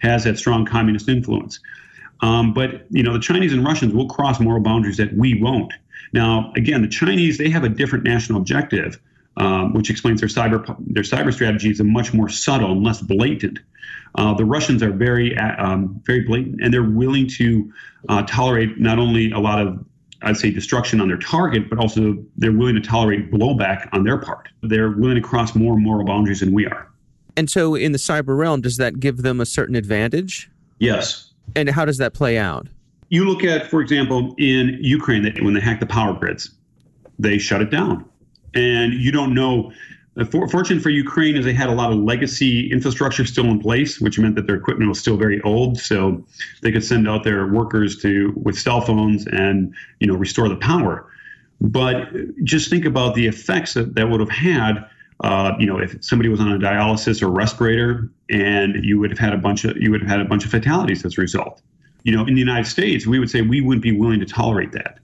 has 0.00 0.24
that 0.24 0.38
strong 0.38 0.66
communist 0.66 1.08
influence. 1.08 1.60
Um, 2.20 2.54
but 2.54 2.86
you 2.90 3.02
know, 3.02 3.14
the 3.14 3.20
Chinese 3.20 3.52
and 3.52 3.64
Russians 3.64 3.92
will 3.92 4.08
cross 4.08 4.38
moral 4.40 4.62
boundaries 4.62 4.96
that 4.96 5.12
we 5.14 5.40
won't. 5.40 5.72
Now, 6.12 6.52
again, 6.56 6.82
the 6.82 6.88
Chinese 6.88 7.38
they 7.38 7.50
have 7.50 7.64
a 7.64 7.68
different 7.68 8.04
national 8.04 8.38
objective 8.38 9.00
um, 9.36 9.72
which 9.72 9.90
explains 9.90 10.20
their 10.20 10.28
cyber 10.28 10.76
their 10.86 11.02
cyber 11.02 11.32
strategy 11.32 11.70
is 11.70 11.80
much 11.82 12.12
more 12.12 12.28
subtle 12.28 12.72
and 12.72 12.82
less 12.84 13.00
blatant. 13.00 13.58
Uh, 14.16 14.34
the 14.34 14.44
Russians 14.44 14.82
are 14.82 14.90
very 14.90 15.36
uh, 15.36 15.64
um, 15.64 16.00
very 16.04 16.20
blatant, 16.20 16.62
and 16.62 16.72
they're 16.72 16.82
willing 16.82 17.26
to 17.28 17.72
uh, 18.08 18.22
tolerate 18.22 18.78
not 18.78 18.98
only 18.98 19.30
a 19.30 19.38
lot 19.38 19.60
of 19.60 19.84
I'd 20.24 20.36
say 20.36 20.50
destruction 20.50 21.00
on 21.00 21.08
their 21.08 21.18
target, 21.18 21.68
but 21.68 21.78
also 21.78 22.16
they're 22.36 22.52
willing 22.52 22.74
to 22.76 22.80
tolerate 22.80 23.30
blowback 23.30 23.88
on 23.92 24.04
their 24.04 24.18
part. 24.18 24.48
They're 24.62 24.90
willing 24.90 25.16
to 25.16 25.20
cross 25.20 25.54
more 25.54 25.76
moral 25.76 26.06
boundaries 26.06 26.40
than 26.40 26.52
we 26.52 26.66
are. 26.66 26.88
And 27.36 27.50
so, 27.50 27.74
in 27.74 27.92
the 27.92 27.98
cyber 27.98 28.36
realm, 28.36 28.60
does 28.60 28.76
that 28.76 29.00
give 29.00 29.22
them 29.22 29.40
a 29.40 29.46
certain 29.46 29.74
advantage? 29.74 30.50
Yes. 30.78 31.32
And 31.56 31.70
how 31.70 31.84
does 31.84 31.98
that 31.98 32.14
play 32.14 32.38
out? 32.38 32.68
You 33.08 33.24
look 33.28 33.44
at, 33.44 33.68
for 33.68 33.80
example, 33.80 34.34
in 34.38 34.78
Ukraine, 34.80 35.24
when 35.42 35.54
they 35.54 35.60
hacked 35.60 35.80
the 35.80 35.86
power 35.86 36.14
grids, 36.14 36.50
they 37.18 37.38
shut 37.38 37.60
it 37.60 37.70
down 37.70 38.04
and 38.54 38.94
you 38.94 39.12
don't 39.12 39.34
know. 39.34 39.72
The 40.14 40.26
for, 40.26 40.46
fortune 40.46 40.78
for 40.78 40.90
Ukraine 40.90 41.36
is 41.36 41.44
they 41.46 41.54
had 41.54 41.70
a 41.70 41.74
lot 41.74 41.90
of 41.90 41.98
legacy 41.98 42.70
infrastructure 42.70 43.24
still 43.24 43.46
in 43.46 43.58
place, 43.60 43.98
which 43.98 44.18
meant 44.18 44.34
that 44.34 44.46
their 44.46 44.56
equipment 44.56 44.90
was 44.90 44.98
still 44.98 45.16
very 45.16 45.40
old. 45.40 45.78
So 45.78 46.22
they 46.60 46.70
could 46.70 46.84
send 46.84 47.08
out 47.08 47.24
their 47.24 47.46
workers 47.46 47.96
to 48.02 48.32
with 48.36 48.58
cell 48.58 48.82
phones 48.82 49.26
and 49.26 49.74
you 50.00 50.06
know 50.06 50.14
restore 50.14 50.48
the 50.48 50.56
power. 50.56 51.08
But 51.62 52.08
just 52.44 52.68
think 52.68 52.84
about 52.84 53.14
the 53.14 53.26
effects 53.26 53.74
that 53.74 53.94
that 53.94 54.10
would 54.10 54.20
have 54.20 54.30
had. 54.30 54.86
Uh, 55.20 55.52
you 55.56 55.66
know, 55.66 55.78
if 55.78 55.96
somebody 56.04 56.28
was 56.28 56.40
on 56.40 56.50
a 56.50 56.58
dialysis 56.58 57.22
or 57.22 57.28
respirator, 57.28 58.10
and 58.28 58.84
you 58.84 58.98
would 58.98 59.08
have 59.08 59.20
had 59.20 59.32
a 59.32 59.38
bunch 59.38 59.64
of 59.64 59.76
you 59.76 59.90
would 59.90 60.00
have 60.00 60.10
had 60.10 60.20
a 60.20 60.24
bunch 60.24 60.44
of 60.44 60.50
fatalities 60.50 61.04
as 61.04 61.16
a 61.16 61.20
result. 61.20 61.62
You 62.02 62.14
know, 62.14 62.26
in 62.26 62.34
the 62.34 62.40
United 62.40 62.68
States, 62.68 63.06
we 63.06 63.20
would 63.20 63.30
say 63.30 63.40
we 63.40 63.60
wouldn't 63.60 63.82
be 63.82 63.96
willing 63.96 64.18
to 64.18 64.26
tolerate 64.26 64.72
that. 64.72 64.98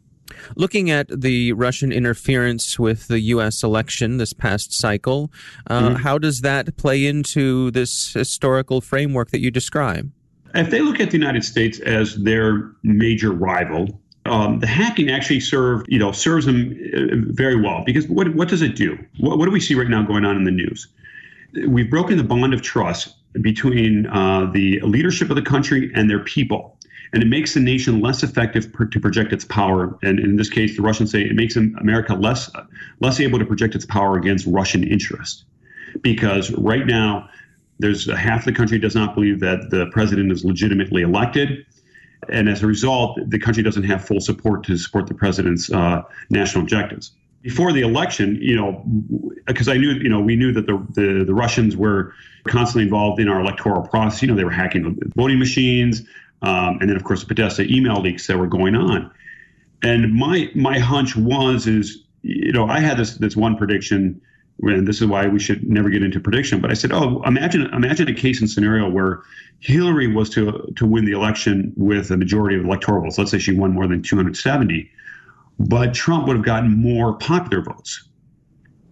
Looking 0.57 0.91
at 0.91 1.09
the 1.09 1.53
Russian 1.53 1.93
interference 1.93 2.79
with 2.79 3.09
the 3.09 3.21
U.S. 3.21 3.63
election 3.63 4.17
this 4.17 4.33
past 4.33 4.73
cycle, 4.73 5.31
uh, 5.67 5.81
mm-hmm. 5.81 5.95
how 5.97 6.19
does 6.19 6.41
that 6.41 6.77
play 6.77 7.07
into 7.07 7.71
this 7.71 8.13
historical 8.13 8.81
framework 8.81 9.31
that 9.31 9.41
you 9.41 9.51
describe? 9.51 10.11
If 10.55 10.71
they 10.71 10.81
look 10.81 11.01
at 11.01 11.11
the 11.11 11.19
United 11.19 11.45
States 11.45 11.79
as 11.81 12.17
their 12.17 12.73
major 12.83 13.33
rival, 13.33 14.01
um, 14.25 14.61
the 14.61 14.67
hacking 14.67 15.11
actually 15.11 15.41
served, 15.41 15.87
you 15.89 15.99
know, 15.99 16.13
serves 16.13 16.47
them 16.47 16.79
uh, 16.95 17.33
very 17.33 17.61
well 17.61 17.83
because 17.85 18.07
what 18.09 18.35
what 18.35 18.49
does 18.49 18.63
it 18.63 18.77
do? 18.77 18.99
What, 19.21 19.39
what 19.39 19.45
do 19.45 19.51
we 19.51 19.61
see 19.61 19.75
right 19.75 19.89
now 19.89 20.03
going 20.03 20.25
on 20.25 20.37
in 20.37 20.45
the 20.45 20.51
news? 20.51 20.89
We've 21.67 21.89
broken 21.89 22.17
the 22.19 22.25
bond 22.25 22.53
of 22.53 22.63
trust 22.63 23.15
between 23.41 24.07
uh, 24.07 24.51
the 24.53 24.81
leadership 24.81 25.31
of 25.31 25.37
the 25.37 25.43
country 25.43 25.91
and 25.95 26.11
their 26.11 26.21
people 26.21 26.78
and 27.13 27.23
it 27.23 27.27
makes 27.27 27.55
the 27.55 27.61
nation 27.61 28.01
less 28.01 28.23
effective 28.23 28.73
per, 28.73 28.85
to 28.87 29.01
project 29.01 29.33
its 29.33 29.45
power. 29.45 29.99
And 30.03 30.19
in 30.19 30.37
this 30.37 30.51
case, 30.51 30.77
the 30.77 30.83
Russians 30.83 31.11
say 31.11 31.23
it 31.23 31.35
makes 31.35 31.57
America 31.57 32.15
less 32.15 32.51
less 33.01 33.21
able 33.21 33.39
to 33.39 33.47
project 33.47 33.75
its 33.75 33.87
power 33.87 34.17
against 34.17 34.47
Russian 34.47 34.85
interest, 34.85 35.45
because 36.03 36.51
right 36.53 36.87
now 36.87 37.29
there's 37.79 38.11
half 38.11 38.45
the 38.45 38.53
country 38.53 38.79
does 38.79 38.95
not 38.95 39.15
believe 39.15 39.41
that 39.41 39.71
the 39.71 39.87
president 39.93 40.33
is 40.33 40.45
legitimately 40.45 41.03
elected. 41.03 41.65
And 42.29 42.49
as 42.49 42.63
a 42.63 42.67
result, 42.67 43.19
the 43.31 43.39
country 43.39 43.63
doesn't 43.63 43.85
have 43.85 44.05
full 44.05 44.21
support 44.21 44.65
to 44.65 44.77
support 44.77 45.07
the 45.07 45.15
president's 45.15 45.71
uh, 45.71 46.03
national 46.31 46.65
objectives 46.65 47.13
before 47.43 47.73
the 47.73 47.83
election, 47.83 48.37
you 48.43 48.57
know, 48.57 48.83
because 49.47 49.69
I 49.69 49.77
knew, 49.77 49.93
you 49.93 50.09
know, 50.09 50.21
we 50.21 50.35
knew 50.35 50.53
that 50.53 50.67
the, 50.67 50.85
the, 50.91 51.25
the 51.25 51.35
Russians 51.35 51.77
were 51.77 52.13
constantly 52.49 52.83
involved 52.83 53.21
in 53.21 53.29
our 53.29 53.41
electoral 53.41 53.83
process. 53.83 54.23
You 54.23 54.29
know, 54.29 54.35
they 54.35 54.45
were 54.45 54.51
hacking 54.51 54.83
the 54.83 55.13
voting 55.15 55.39
machines, 55.39 56.03
um, 56.43 56.79
and 56.81 56.89
then 56.89 56.97
of 56.97 57.05
course 57.05 57.21
the 57.21 57.27
Podesta 57.27 57.65
email 57.65 58.01
leaks 58.01 58.27
that 58.27 58.39
were 58.39 58.47
going 58.47 58.75
on. 58.75 59.11
And 59.83 60.15
my 60.15 60.51
my 60.55 60.79
hunch 60.79 61.17
was 61.17 61.67
is 61.67 62.05
you 62.23 62.53
know 62.53 62.67
I 62.67 62.81
had 62.81 62.97
this 62.97 63.17
this 63.19 63.37
one 63.37 63.57
prediction 63.57 64.21
and 64.63 64.89
this 64.89 65.01
is 65.01 65.07
why 65.07 65.27
we 65.27 65.39
should 65.39 65.69
never 65.69 65.89
get 65.89 66.03
into 66.03 66.19
prediction. 66.19 66.61
But 66.61 66.71
I 66.71 66.75
said, 66.75 66.93
oh, 66.93 67.23
imagine 67.25 67.63
imagine 67.73 68.09
a 68.09 68.15
case 68.15 68.41
and 68.41 68.51
scenario 68.51 68.89
where 68.89 69.23
Hillary 69.61 70.13
was 70.13 70.31
to 70.31 70.73
to 70.77 70.87
win 70.87 71.05
the 71.05 71.13
election 71.13 71.73
with 71.77 72.11
a 72.11 72.17
majority 72.17 72.57
of 72.57 72.65
electoral 72.65 73.03
votes. 73.03 73.19
Let's 73.19 73.31
say 73.31 73.39
she 73.39 73.55
won 73.55 73.73
more 73.73 73.87
than 73.87 74.03
270, 74.03 74.91
but 75.59 75.95
Trump 75.95 76.27
would 76.27 76.37
have 76.37 76.45
gotten 76.45 76.81
more 76.81 77.15
popular 77.15 77.63
votes. 77.63 78.05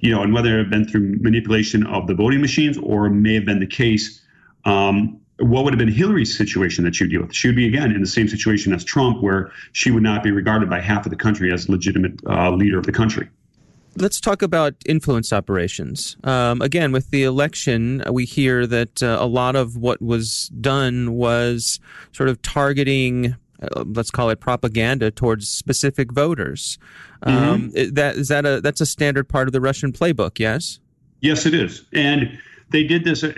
You 0.01 0.11
know, 0.11 0.23
and 0.23 0.33
whether 0.33 0.55
it 0.55 0.59
had 0.59 0.71
been 0.71 0.87
through 0.87 1.19
manipulation 1.21 1.87
of 1.87 2.07
the 2.07 2.15
voting 2.15 2.41
machines 2.41 2.79
or 2.79 3.09
may 3.09 3.35
have 3.35 3.47
been 3.47 3.61
the 3.61 3.67
case, 3.67 4.23
um, 4.65 5.19
what 5.39 5.65
would 5.65 5.73
have 5.73 5.79
been 5.79 5.93
Hillary's 5.93 6.37
situation 6.37 6.85
that 6.85 6.95
she 6.95 7.05
would 7.05 7.11
deal 7.11 7.23
with? 7.23 7.35
She 7.35 7.49
would 7.49 7.57
be 7.57 7.67
again 7.67 7.93
in 7.93 8.01
the 8.01 8.07
same 8.07 8.29
situation 8.29 8.73
as 8.73 8.85
Trump, 8.85 9.23
where 9.23 9.51
she 9.73 9.91
would 9.91 10.03
not 10.03 10.23
be 10.23 10.31
regarded 10.31 10.71
by 10.71 10.81
half 10.81 11.07
of 11.07 11.11
the 11.11 11.17
country 11.17 11.53
as 11.53 11.69
legitimate 11.69 12.21
uh, 12.27 12.51
leader 12.51 12.79
of 12.79 12.87
the 12.87 12.93
country 12.93 13.29
let's 13.97 14.21
talk 14.21 14.43
about 14.43 14.75
influence 14.87 15.33
operations. 15.33 16.17
Um, 16.25 16.61
again, 16.63 16.93
with 16.93 17.11
the 17.11 17.25
election, 17.25 18.03
we 18.11 18.25
hear 18.25 18.67
that 18.67 19.03
uh, 19.03 19.17
a 19.21 19.27
lot 19.27 19.57
of 19.57 19.77
what 19.77 20.01
was 20.01 20.51
done 20.61 21.15
was 21.15 21.81
sort 22.13 22.29
of 22.29 22.41
targeting. 22.43 23.37
Uh, 23.61 23.85
let's 23.87 24.11
call 24.11 24.31
it 24.31 24.41
propaganda 24.41 25.11
towards 25.11 25.49
specific 25.49 26.13
voters. 26.13 26.79
Um, 27.23 27.71
mm-hmm. 27.73 27.95
That 27.95 28.17
is 28.17 28.29
that 28.29 28.45
a 28.45 28.61
that's 28.61 28.81
a 28.81 28.87
standard 28.87 29.29
part 29.29 29.49
of 29.49 29.53
the 29.53 29.61
Russian 29.61 29.93
playbook. 29.93 30.39
Yes. 30.39 30.81
Yes, 31.21 31.47
it 31.47 31.55
is, 31.55 31.85
and 31.95 32.39
they 32.71 32.83
did 32.83 33.05
this 33.05 33.23
uh, 33.23 33.33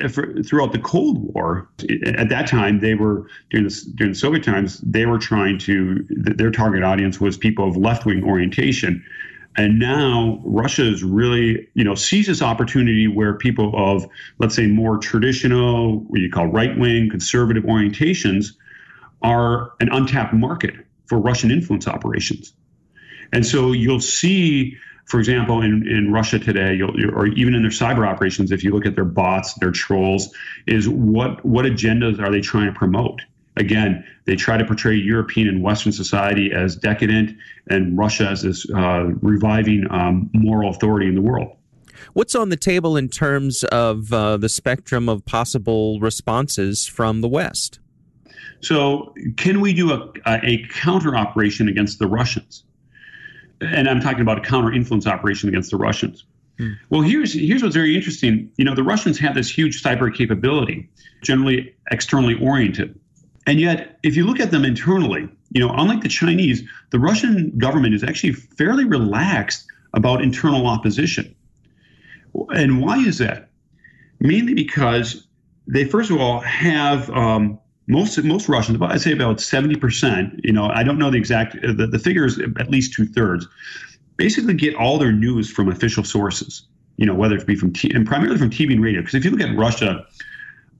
throughout 0.47 0.73
the 0.73 0.79
Cold 0.79 1.35
War. 1.35 1.69
At 2.17 2.29
that 2.31 2.47
time, 2.49 2.81
they 2.81 2.95
were 2.95 3.29
during 3.51 3.69
the 3.69 3.93
during 3.95 4.12
the 4.12 4.19
Soviet 4.19 4.43
times. 4.43 4.81
They 4.81 5.07
were 5.07 5.19
trying 5.19 5.59
to 5.61 6.05
their 6.09 6.51
target 6.51 6.83
audience 6.83 7.21
was 7.21 7.37
people 7.37 7.69
of 7.69 7.77
left 7.77 8.07
wing 8.07 8.25
orientation. 8.25 9.05
And 9.57 9.79
now 9.81 10.41
Russia 10.45 10.87
is 10.87 11.03
really, 11.03 11.69
you 11.75 11.83
know, 11.83 11.97
sees 11.97 12.29
this 12.29 12.43
opportunity 12.43 13.09
where 13.09 13.35
people 13.35 13.73
of, 13.75 14.07
let's 14.38 14.55
say, 14.55 14.69
more 14.69 14.99
traditional, 14.99 15.99
what 16.05 16.21
you 16.21 16.31
call 16.31 16.47
right 16.47 16.79
wing, 16.79 17.11
conservative 17.11 17.64
orientations 17.64 18.53
are 19.23 19.73
an 19.81 19.88
untapped 19.91 20.33
market 20.33 20.75
for 21.07 21.19
Russian 21.19 21.51
influence 21.51 21.88
operations. 21.88 22.53
And 23.33 23.45
so 23.45 23.73
you'll 23.73 24.01
see, 24.01 24.77
for 25.09 25.18
example, 25.18 25.62
in, 25.62 25.88
in 25.88 26.12
Russia 26.12 26.38
today, 26.38 26.81
or 26.81 27.27
even 27.29 27.55
in 27.55 27.62
their 27.62 27.71
cyber 27.71 28.07
operations, 28.07 28.53
if 28.53 28.62
you 28.62 28.71
look 28.71 28.85
at 28.85 28.94
their 28.94 29.07
bots, 29.07 29.55
their 29.55 29.73
trolls, 29.73 30.33
is 30.66 30.88
what 30.88 31.42
what 31.44 31.64
agendas 31.64 32.21
are 32.21 32.31
they 32.31 32.42
trying 32.42 32.73
to 32.73 32.79
promote? 32.79 33.23
Again, 33.57 34.05
they 34.27 34.37
try 34.37 34.59
to 34.59 34.64
portray 34.64 34.94
European 34.94 35.49
and 35.49 35.62
Western 35.62 35.92
society 35.92 36.53
as 36.53 36.77
decadent 36.77 37.37
and 37.68 37.97
Russia 37.97 38.29
as 38.29 38.42
this 38.42 38.71
uh, 38.71 39.07
reviving 39.23 39.87
um, 39.90 40.31
moral 40.33 40.71
authority 40.71 41.09
in 41.09 41.14
the 41.14 41.23
world. 41.23 41.57
What's 42.12 42.35
on 42.35 42.51
the 42.51 42.57
table 42.57 42.97
in 42.97 43.09
terms 43.09 43.64
of 43.64 44.12
uh, 44.12 44.37
the 44.37 44.49
spectrum 44.49 45.09
of 45.09 45.25
possible 45.25 45.99
responses 46.01 46.87
from 46.87 47.23
the 47.23 47.29
West? 47.29 47.81
So, 48.61 49.14
can 49.37 49.61
we 49.61 49.73
do 49.73 49.90
a, 49.92 50.12
a 50.27 50.66
counter 50.71 51.16
operation 51.16 51.68
against 51.68 51.99
the 51.99 52.07
Russians? 52.07 52.64
And 53.61 53.88
I'm 53.88 54.01
talking 54.01 54.21
about 54.21 54.38
a 54.38 54.40
counter 54.40 54.73
influence 54.73 55.07
operation 55.07 55.49
against 55.49 55.71
the 55.71 55.77
Russians. 55.77 56.25
Hmm. 56.59 56.73
Well, 56.90 57.03
here's 57.03 57.33
here's 57.33 57.62
what's 57.62 57.75
very 57.75 57.97
interesting. 57.97 58.51
You 58.57 58.64
know, 58.64 58.75
the 58.75 58.83
Russians 58.83 59.18
have 59.18 59.35
this 59.35 59.51
huge 59.51 59.83
cyber 59.83 60.14
capability, 60.14 60.88
generally 61.23 61.75
externally 61.90 62.35
oriented. 62.40 62.99
And 63.47 63.61
yet, 63.61 63.99
if 64.03 64.14
you 64.14 64.27
look 64.27 64.40
at 64.40 64.51
them 64.51 64.64
internally, 64.64 65.29
you 65.51 65.61
know, 65.61 65.73
unlike 65.75 66.03
the 66.03 66.09
Chinese, 66.09 66.62
the 66.90 66.99
Russian 66.99 67.57
government 67.57 67.94
is 67.94 68.05
actually 68.05 68.35
fairly 68.35 68.85
relaxed 68.85 69.66
about 69.94 70.21
internal 70.21 70.66
opposition. 70.66 71.35
And 72.51 72.83
why 72.83 72.99
is 72.99 73.18
that? 73.18 73.49
Mainly 74.21 74.55
because 74.55 75.27
they, 75.66 75.85
first 75.85 76.11
of 76.11 76.21
all, 76.21 76.40
have 76.40 77.09
um, 77.11 77.59
most 77.88 78.22
most 78.22 78.48
Russians, 78.48 78.77
about, 78.77 78.92
I'd 78.92 79.01
say 79.01 79.12
about 79.12 79.40
seventy 79.40 79.74
percent. 79.74 80.40
You 80.44 80.53
know, 80.53 80.66
I 80.68 80.83
don't 80.83 80.98
know 80.98 81.11
the 81.11 81.18
exact 81.18 81.61
the, 81.62 81.87
the 81.87 81.98
figure 81.98 82.24
is 82.24 82.38
at 82.38 82.70
least 82.70 82.92
two 82.92 83.07
thirds. 83.07 83.48
Basically, 84.16 84.55
get 84.55 84.74
all 84.74 84.98
their 84.98 85.12
news 85.12 85.51
from 85.51 85.68
official 85.68 86.05
sources. 86.05 86.66
You 86.96 87.07
know, 87.07 87.14
whether 87.14 87.37
it 87.37 87.46
be 87.46 87.57
from 87.57 87.72
t- 87.72 87.90
and 87.94 88.07
primarily 88.07 88.38
from 88.38 88.51
TV 88.51 88.72
and 88.72 88.83
radio. 88.83 89.01
Because 89.01 89.14
if 89.14 89.24
you 89.24 89.31
look 89.31 89.40
at 89.40 89.57
Russia, 89.57 90.07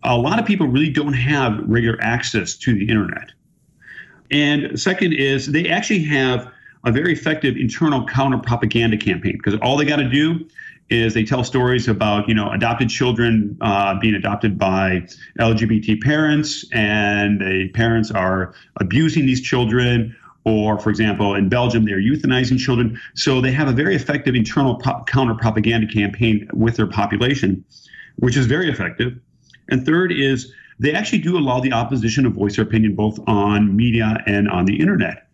a 0.03 0.17
lot 0.17 0.39
of 0.39 0.47
people 0.47 0.67
really 0.67 0.91
don't 0.91 1.15
have 1.15 1.59
regular 1.67 1.99
access 2.01 2.57
to 2.59 2.75
the 2.75 2.89
internet. 2.89 3.31
And 4.31 4.79
second 4.79 5.15
is 5.15 5.47
they 5.47 5.69
actually 5.69 6.05
have 6.05 6.53
a 6.85 6.93
very 6.93 7.13
effective 7.13 7.57
internal 7.57 8.07
counter 8.07 8.39
propaganda 8.39 8.97
campaign 8.97 9.33
because 9.33 9.59
all 9.61 9.77
they 9.77 9.85
got 9.85 9.97
to 9.97 10.09
do 10.09 10.47
is 10.91 11.15
they 11.15 11.25
tell 11.25 11.45
stories 11.45 11.89
about 11.89 12.29
you 12.29 12.35
know 12.35 12.51
adopted 12.51 12.89
children 12.89 13.57
uh, 13.61 13.99
being 13.99 14.15
adopted 14.15 14.59
by 14.59 15.07
LGBT 15.39 16.01
parents 16.01 16.65
and 16.73 17.41
the 17.41 17.69
parents 17.75 18.11
are 18.11 18.55
abusing 18.81 19.27
these 19.27 19.41
children. 19.41 20.17
Or 20.45 20.79
for 20.79 20.89
example 20.89 21.35
in 21.35 21.51
Belgium 21.51 21.85
they're 21.85 22.01
euthanizing 22.01 22.59
children. 22.59 22.99
So 23.15 23.41
they 23.41 23.53
have 23.53 23.69
a 23.69 23.73
very 23.73 23.95
effective 23.95 24.35
internal 24.35 24.77
pro- 24.77 25.05
counter 25.05 25.35
propaganda 25.35 25.87
campaign 25.87 26.49
with 26.55 26.77
their 26.77 26.87
population 26.87 27.65
which 28.19 28.37
is 28.37 28.47
very 28.47 28.71
effective. 28.71 29.19
And 29.69 29.85
third 29.85 30.13
is 30.13 30.53
they 30.79 30.93
actually 30.93 31.19
do 31.19 31.37
allow 31.37 31.61
the 31.61 31.73
opposition 31.73 32.25
to 32.25 32.31
voice 32.31 32.57
their 32.57 32.65
opinion 32.65 32.95
both 32.95 33.19
on 33.27 33.77
media 33.77 34.23
and 34.27 34.49
on 34.49 34.65
the 34.65 34.79
internet. 34.81 35.28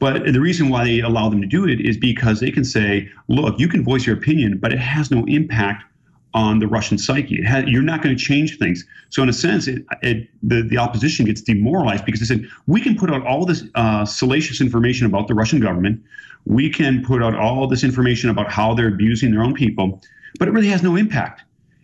But 0.00 0.24
the 0.32 0.40
reason 0.40 0.70
why 0.70 0.84
they 0.84 1.00
allow 1.00 1.28
them 1.28 1.40
to 1.42 1.46
do 1.46 1.68
it 1.68 1.80
is 1.80 1.96
because 1.96 2.40
they 2.40 2.50
can 2.50 2.64
say, 2.64 3.08
look, 3.28 3.60
you 3.60 3.68
can 3.68 3.84
voice 3.84 4.06
your 4.06 4.16
opinion, 4.16 4.58
but 4.58 4.72
it 4.72 4.78
has 4.78 5.10
no 5.10 5.24
impact 5.26 5.84
on 6.32 6.58
the 6.58 6.66
Russian 6.66 6.96
psyche. 6.96 7.42
Has, 7.44 7.66
you're 7.66 7.82
not 7.82 8.02
going 8.02 8.16
to 8.16 8.24
change 8.24 8.58
things. 8.58 8.86
So 9.10 9.22
in 9.22 9.28
a 9.28 9.32
sense, 9.32 9.68
it, 9.68 9.84
it, 10.02 10.28
the, 10.42 10.62
the 10.62 10.78
opposition 10.78 11.26
gets 11.26 11.42
demoralized 11.42 12.04
because 12.04 12.20
they 12.20 12.26
said, 12.26 12.48
we 12.66 12.80
can 12.80 12.96
put 12.96 13.10
out 13.10 13.26
all 13.26 13.44
this 13.44 13.64
uh, 13.74 14.04
salacious 14.04 14.60
information 14.60 15.06
about 15.06 15.28
the 15.28 15.34
Russian 15.34 15.60
government. 15.60 16.02
We 16.46 16.70
can 16.70 17.04
put 17.04 17.22
out 17.22 17.34
all 17.34 17.66
this 17.66 17.84
information 17.84 18.30
about 18.30 18.50
how 18.50 18.74
they're 18.74 18.88
abusing 18.88 19.32
their 19.32 19.42
own 19.42 19.54
people, 19.54 20.00
but 20.38 20.48
it 20.48 20.52
really 20.52 20.68
has 20.68 20.82
no 20.82 20.96
impact. 20.96 21.42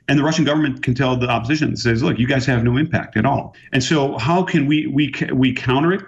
And 0.09 0.19
the 0.19 0.23
Russian 0.23 0.45
government 0.45 0.83
can 0.83 0.95
tell 0.95 1.17
the 1.17 1.29
opposition, 1.29 1.77
says, 1.77 2.03
look, 2.03 2.19
you 2.19 2.29
guys 2.29 2.47
have 2.47 2.63
no 2.63 2.77
impact 2.77 3.17
at 3.17 3.27
all. 3.27 3.55
And 3.73 3.83
so 3.83 4.17
how 4.17 4.45
can 4.45 4.67
we 4.67 4.87
we 4.87 5.13
we 5.33 5.53
counter 5.53 5.93
it? 5.93 6.03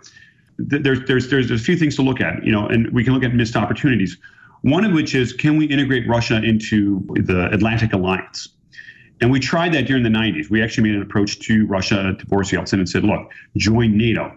There's 0.59 1.07
there's 1.07 1.31
there's 1.31 1.51
a 1.51 1.59
few 1.59 1.77
things 1.77 1.97
to 1.97 2.03
look 2.03 2.21
at, 2.21 2.45
you 2.45 2.53
know, 2.53 2.67
and 2.67 2.91
we 2.93 3.05
can 3.05 3.15
look 3.15 3.25
at 3.25 3.35
missed 3.35 3.57
opportunities. 3.57 4.17
One 4.63 4.85
of 4.85 4.93
which 4.93 5.15
is 5.15 5.33
can 5.33 5.57
we 5.57 5.67
integrate 5.67 6.09
Russia 6.09 6.43
into 6.43 7.05
the 7.15 7.49
Atlantic 7.53 7.93
Alliance? 7.93 8.49
And 9.21 9.31
we 9.31 9.41
tried 9.41 9.73
that 9.75 9.87
during 9.87 10.03
the 10.03 10.11
90s. 10.11 10.51
We 10.51 10.63
actually 10.63 10.85
made 10.85 10.97
an 10.97 11.03
approach 11.03 11.41
to 11.41 11.67
Russia, 11.67 12.15
to 12.17 12.27
Boris 12.27 12.51
Yeltsin, 12.51 12.75
and 12.75 12.89
said, 12.89 13.05
look, 13.05 13.31
join 13.57 13.97
NATO. 13.97 14.37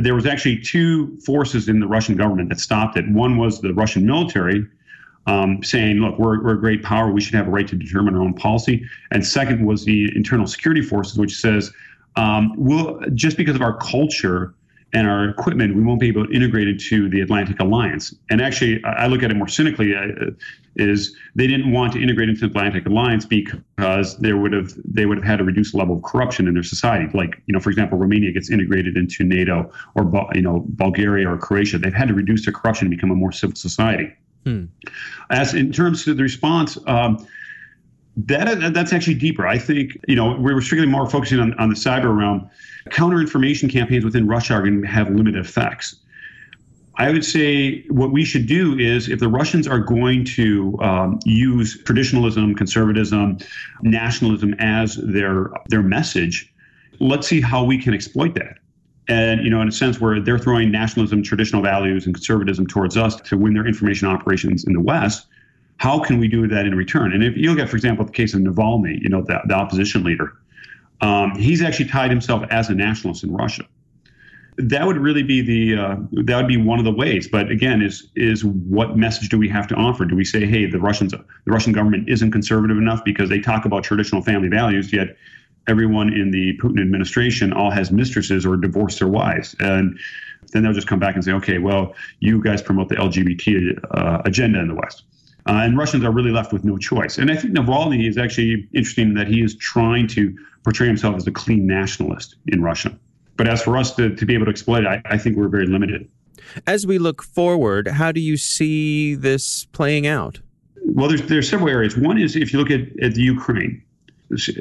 There 0.00 0.14
was 0.14 0.26
actually 0.26 0.60
two 0.60 1.18
forces 1.20 1.68
in 1.68 1.80
the 1.80 1.86
Russian 1.86 2.16
government 2.16 2.48
that 2.48 2.58
stopped 2.58 2.96
it. 2.96 3.08
One 3.10 3.36
was 3.36 3.60
the 3.60 3.72
Russian 3.74 4.06
military, 4.06 4.66
um, 5.26 5.62
saying, 5.62 5.98
look, 5.98 6.18
we're, 6.18 6.42
we're 6.42 6.54
a 6.54 6.60
great 6.60 6.82
power. 6.82 7.12
We 7.12 7.20
should 7.20 7.34
have 7.34 7.46
a 7.46 7.50
right 7.50 7.68
to 7.68 7.76
determine 7.76 8.14
our 8.14 8.22
own 8.22 8.34
policy. 8.34 8.84
And 9.12 9.24
second 9.24 9.64
was 9.64 9.84
the 9.84 10.10
internal 10.16 10.46
security 10.46 10.82
forces, 10.82 11.18
which 11.18 11.36
says, 11.36 11.72
um, 12.16 12.52
we'll, 12.56 13.00
just 13.14 13.36
because 13.36 13.54
of 13.54 13.62
our 13.62 13.76
culture 13.76 14.54
and 14.92 15.08
our 15.08 15.28
equipment, 15.28 15.74
we 15.74 15.82
won't 15.82 16.00
be 16.00 16.08
able 16.08 16.26
to 16.26 16.32
integrate 16.32 16.68
into 16.68 17.08
the 17.08 17.20
Atlantic 17.20 17.58
Alliance. 17.60 18.14
And 18.30 18.42
actually, 18.42 18.84
I 18.84 19.06
look 19.06 19.22
at 19.22 19.30
it 19.30 19.34
more 19.34 19.48
cynically. 19.48 19.94
Uh, 19.94 20.32
is 20.76 21.14
they 21.34 21.46
didn't 21.46 21.70
want 21.70 21.92
to 21.92 22.02
integrate 22.02 22.28
into 22.28 22.40
the 22.42 22.46
Atlantic 22.46 22.86
Alliance 22.86 23.26
because 23.26 24.16
there 24.18 24.36
would 24.36 24.52
have 24.52 24.72
they 24.84 25.04
would 25.04 25.18
have 25.18 25.26
had 25.26 25.38
to 25.38 25.44
reduce 25.44 25.72
the 25.72 25.78
level 25.78 25.96
of 25.96 26.02
corruption 26.02 26.48
in 26.48 26.54
their 26.54 26.62
society. 26.62 27.06
Like 27.16 27.42
you 27.46 27.52
know, 27.52 27.60
for 27.60 27.70
example, 27.70 27.98
Romania 27.98 28.32
gets 28.32 28.50
integrated 28.50 28.96
into 28.96 29.24
NATO, 29.24 29.70
or 29.94 30.10
you 30.34 30.42
know, 30.42 30.64
Bulgaria 30.68 31.28
or 31.28 31.36
Croatia. 31.36 31.78
They've 31.78 31.92
had 31.92 32.08
to 32.08 32.14
reduce 32.14 32.44
their 32.44 32.54
corruption 32.54 32.90
to 32.90 32.96
become 32.96 33.10
a 33.10 33.14
more 33.14 33.32
civil 33.32 33.56
society. 33.56 34.12
Hmm. 34.44 34.64
As 35.30 35.54
in 35.54 35.72
terms 35.72 36.06
of 36.08 36.16
the 36.16 36.22
response, 36.22 36.78
um, 36.86 37.24
that 38.16 38.74
that's 38.74 38.92
actually 38.92 39.14
deeper. 39.14 39.46
I 39.46 39.58
think 39.58 39.96
you 40.06 40.16
know 40.16 40.36
we 40.36 40.52
are 40.52 40.60
strictly 40.60 40.86
more 40.86 41.08
focusing 41.08 41.40
on, 41.40 41.54
on 41.54 41.68
the 41.68 41.74
cyber 41.74 42.16
realm. 42.16 42.48
Counter 42.90 43.20
information 43.20 43.68
campaigns 43.68 44.04
within 44.04 44.26
Russia 44.26 44.54
are 44.54 44.60
going 44.60 44.82
to 44.82 44.88
have 44.88 45.08
limited 45.08 45.44
effects. 45.44 45.96
I 46.96 47.10
would 47.10 47.24
say 47.24 47.84
what 47.88 48.12
we 48.12 48.24
should 48.24 48.46
do 48.46 48.78
is 48.78 49.08
if 49.08 49.18
the 49.18 49.28
Russians 49.28 49.66
are 49.66 49.78
going 49.78 50.26
to 50.26 50.78
um, 50.82 51.18
use 51.24 51.82
traditionalism, 51.84 52.54
conservatism, 52.54 53.38
nationalism 53.82 54.54
as 54.58 54.96
their 54.96 55.50
their 55.68 55.82
message, 55.82 56.52
let's 57.00 57.26
see 57.26 57.40
how 57.40 57.64
we 57.64 57.78
can 57.78 57.94
exploit 57.94 58.34
that 58.34 58.58
and 59.08 59.42
you 59.42 59.50
know 59.50 59.60
in 59.60 59.68
a 59.68 59.72
sense 59.72 60.00
where 60.00 60.20
they're 60.20 60.38
throwing 60.38 60.70
nationalism 60.70 61.22
traditional 61.22 61.62
values 61.62 62.06
and 62.06 62.14
conservatism 62.14 62.66
towards 62.66 62.96
us 62.96 63.16
to 63.16 63.36
win 63.36 63.54
their 63.54 63.66
information 63.66 64.06
operations 64.06 64.64
in 64.64 64.72
the 64.72 64.80
west 64.80 65.26
how 65.82 65.98
can 65.98 66.20
we 66.20 66.28
do 66.28 66.46
that 66.46 66.64
in 66.64 66.74
return 66.76 67.12
and 67.12 67.24
if 67.24 67.36
you 67.36 67.50
look 67.50 67.58
at 67.58 67.68
for 67.68 67.76
example 67.76 68.04
the 68.04 68.12
case 68.12 68.34
of 68.34 68.40
navalny 68.40 69.00
you 69.02 69.08
know 69.08 69.22
the, 69.22 69.40
the 69.46 69.54
opposition 69.54 70.04
leader 70.04 70.32
um, 71.00 71.34
he's 71.36 71.60
actually 71.60 71.88
tied 71.88 72.10
himself 72.10 72.44
as 72.50 72.68
a 72.68 72.74
nationalist 72.74 73.24
in 73.24 73.32
russia 73.32 73.64
that 74.58 74.86
would 74.86 74.98
really 74.98 75.22
be 75.22 75.40
the 75.40 75.80
uh, 75.82 75.96
that 76.24 76.36
would 76.36 76.46
be 76.46 76.58
one 76.58 76.78
of 76.78 76.84
the 76.84 76.92
ways. 76.92 77.26
But 77.26 77.50
again, 77.50 77.80
is 77.80 78.08
is 78.14 78.44
what 78.44 78.96
message 78.96 79.30
do 79.30 79.38
we 79.38 79.48
have 79.48 79.66
to 79.68 79.74
offer? 79.74 80.04
Do 80.04 80.14
we 80.14 80.24
say, 80.24 80.44
hey, 80.44 80.66
the 80.66 80.78
Russians, 80.78 81.12
the 81.12 81.24
Russian 81.46 81.72
government 81.72 82.08
isn't 82.08 82.30
conservative 82.32 82.76
enough 82.76 83.02
because 83.02 83.30
they 83.30 83.40
talk 83.40 83.64
about 83.64 83.82
traditional 83.82 84.20
family 84.20 84.48
values, 84.48 84.92
yet 84.92 85.16
everyone 85.68 86.12
in 86.12 86.30
the 86.30 86.58
Putin 86.58 86.80
administration 86.80 87.52
all 87.52 87.70
has 87.70 87.90
mistresses 87.90 88.44
or 88.44 88.56
divorced 88.56 88.98
their 88.98 89.08
wives, 89.08 89.56
and 89.60 89.98
then 90.52 90.62
they'll 90.62 90.72
just 90.72 90.86
come 90.88 90.98
back 90.98 91.14
and 91.14 91.24
say, 91.24 91.32
okay, 91.32 91.58
well, 91.58 91.94
you 92.20 92.42
guys 92.42 92.60
promote 92.60 92.88
the 92.88 92.96
LGBT 92.96 93.78
uh, 93.92 94.22
agenda 94.26 94.60
in 94.60 94.68
the 94.68 94.74
West. 94.74 95.04
Uh, 95.46 95.62
and 95.64 95.76
Russians 95.76 96.04
are 96.04 96.12
really 96.12 96.30
left 96.30 96.52
with 96.52 96.64
no 96.64 96.78
choice. 96.78 97.18
And 97.18 97.30
I 97.30 97.36
think 97.36 97.54
Navalny 97.54 98.08
is 98.08 98.16
actually 98.16 98.68
interesting 98.72 99.14
that 99.14 99.26
he 99.26 99.42
is 99.42 99.56
trying 99.56 100.06
to 100.08 100.36
portray 100.62 100.86
himself 100.86 101.16
as 101.16 101.26
a 101.26 101.32
clean 101.32 101.66
nationalist 101.66 102.36
in 102.46 102.62
Russia. 102.62 102.96
But 103.36 103.48
as 103.48 103.62
for 103.62 103.76
us 103.76 103.94
to, 103.96 104.14
to 104.14 104.26
be 104.26 104.34
able 104.34 104.44
to 104.46 104.50
exploit 104.50 104.84
it, 104.84 104.86
I, 104.86 105.02
I 105.04 105.18
think 105.18 105.36
we're 105.36 105.48
very 105.48 105.66
limited. 105.66 106.08
As 106.66 106.86
we 106.86 106.98
look 106.98 107.22
forward, 107.22 107.88
how 107.88 108.12
do 108.12 108.20
you 108.20 108.36
see 108.36 109.14
this 109.14 109.64
playing 109.72 110.06
out? 110.06 110.40
Well, 110.84 111.08
there's, 111.08 111.22
there's 111.22 111.48
several 111.48 111.70
areas. 111.70 111.96
One 111.96 112.18
is 112.18 112.36
if 112.36 112.52
you 112.52 112.58
look 112.58 112.70
at, 112.70 112.80
at 113.02 113.14
the 113.14 113.22
Ukraine, 113.22 113.82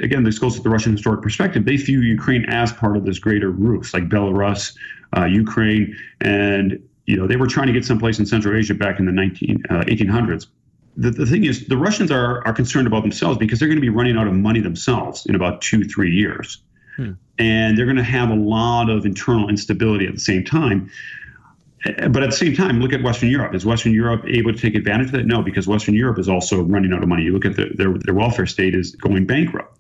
again, 0.01 0.23
this 0.23 0.39
goes 0.39 0.55
to 0.55 0.61
the 0.61 0.69
Russian 0.69 0.93
historic 0.93 1.21
perspective. 1.21 1.65
They 1.65 1.75
view 1.75 2.01
Ukraine 2.01 2.45
as 2.45 2.71
part 2.73 2.97
of 2.97 3.05
this 3.05 3.19
greater 3.19 3.51
Rus, 3.51 3.93
like 3.93 4.09
Belarus, 4.09 4.75
uh, 5.15 5.25
Ukraine, 5.25 5.95
and 6.21 6.81
you 7.05 7.17
know 7.17 7.27
they 7.27 7.35
were 7.35 7.47
trying 7.47 7.67
to 7.67 7.73
get 7.73 7.83
someplace 7.83 8.19
in 8.19 8.25
Central 8.25 8.55
Asia 8.55 8.73
back 8.73 8.99
in 8.99 9.05
the 9.05 9.11
19, 9.11 9.63
uh, 9.69 9.73
1800s 9.87 10.47
the, 10.97 11.12
the 11.12 11.25
thing 11.25 11.45
is, 11.45 11.67
the 11.67 11.77
Russians 11.77 12.12
are, 12.12 12.45
are 12.45 12.54
concerned 12.54 12.88
about 12.88 13.01
themselves 13.01 13.38
because 13.38 13.60
they're 13.60 13.67
going 13.67 13.77
to 13.77 13.82
be 13.82 13.89
running 13.89 14.17
out 14.17 14.27
of 14.27 14.34
money 14.34 14.60
themselves 14.60 15.25
in 15.25 15.36
about 15.36 15.62
two, 15.62 15.84
three 15.84 16.12
years. 16.12 16.62
Hmm. 16.95 17.13
And 17.38 17.77
they're 17.77 17.86
going 17.86 17.97
to 17.97 18.04
have 18.04 18.30
a 18.30 18.36
lot 18.36 18.89
of 18.89 19.06
internal 19.06 19.49
instability 19.49 20.06
at 20.06 20.13
the 20.13 20.19
same 20.19 20.43
time. 20.43 20.89
Eh, 21.86 22.08
but 22.10 22.23
at 22.23 22.32
the 22.32 22.36
same 22.36 22.56
time, 22.56 22.80
look 22.80 22.93
at 22.93 23.01
Western 23.01 23.30
Europe. 23.30 23.56
Is 23.56 23.65
Western 23.65 23.93
Europe 23.93 24.23
able 24.27 24.54
to 24.54 24.60
take 24.60 24.75
advantage 24.75 25.08
of 25.08 25.13
that? 25.13 25.25
No, 25.25 25.41
because 25.41 25.67
Western 25.67 25.95
Europe 25.95 26.19
is 26.19 26.27
also 26.27 26.62
running 26.62 26.93
out 26.93 27.01
of 27.01 27.10
money. 27.10 27.23
You 27.23 27.34
look 27.34 27.45
at 27.45 27.56
the, 27.56 27.71
their, 27.75 27.93
their 27.97 28.13
welfare 28.13 28.45
state 28.45 28.75
is 28.75 28.95
going 28.95 29.25
bankrupt 29.25 29.80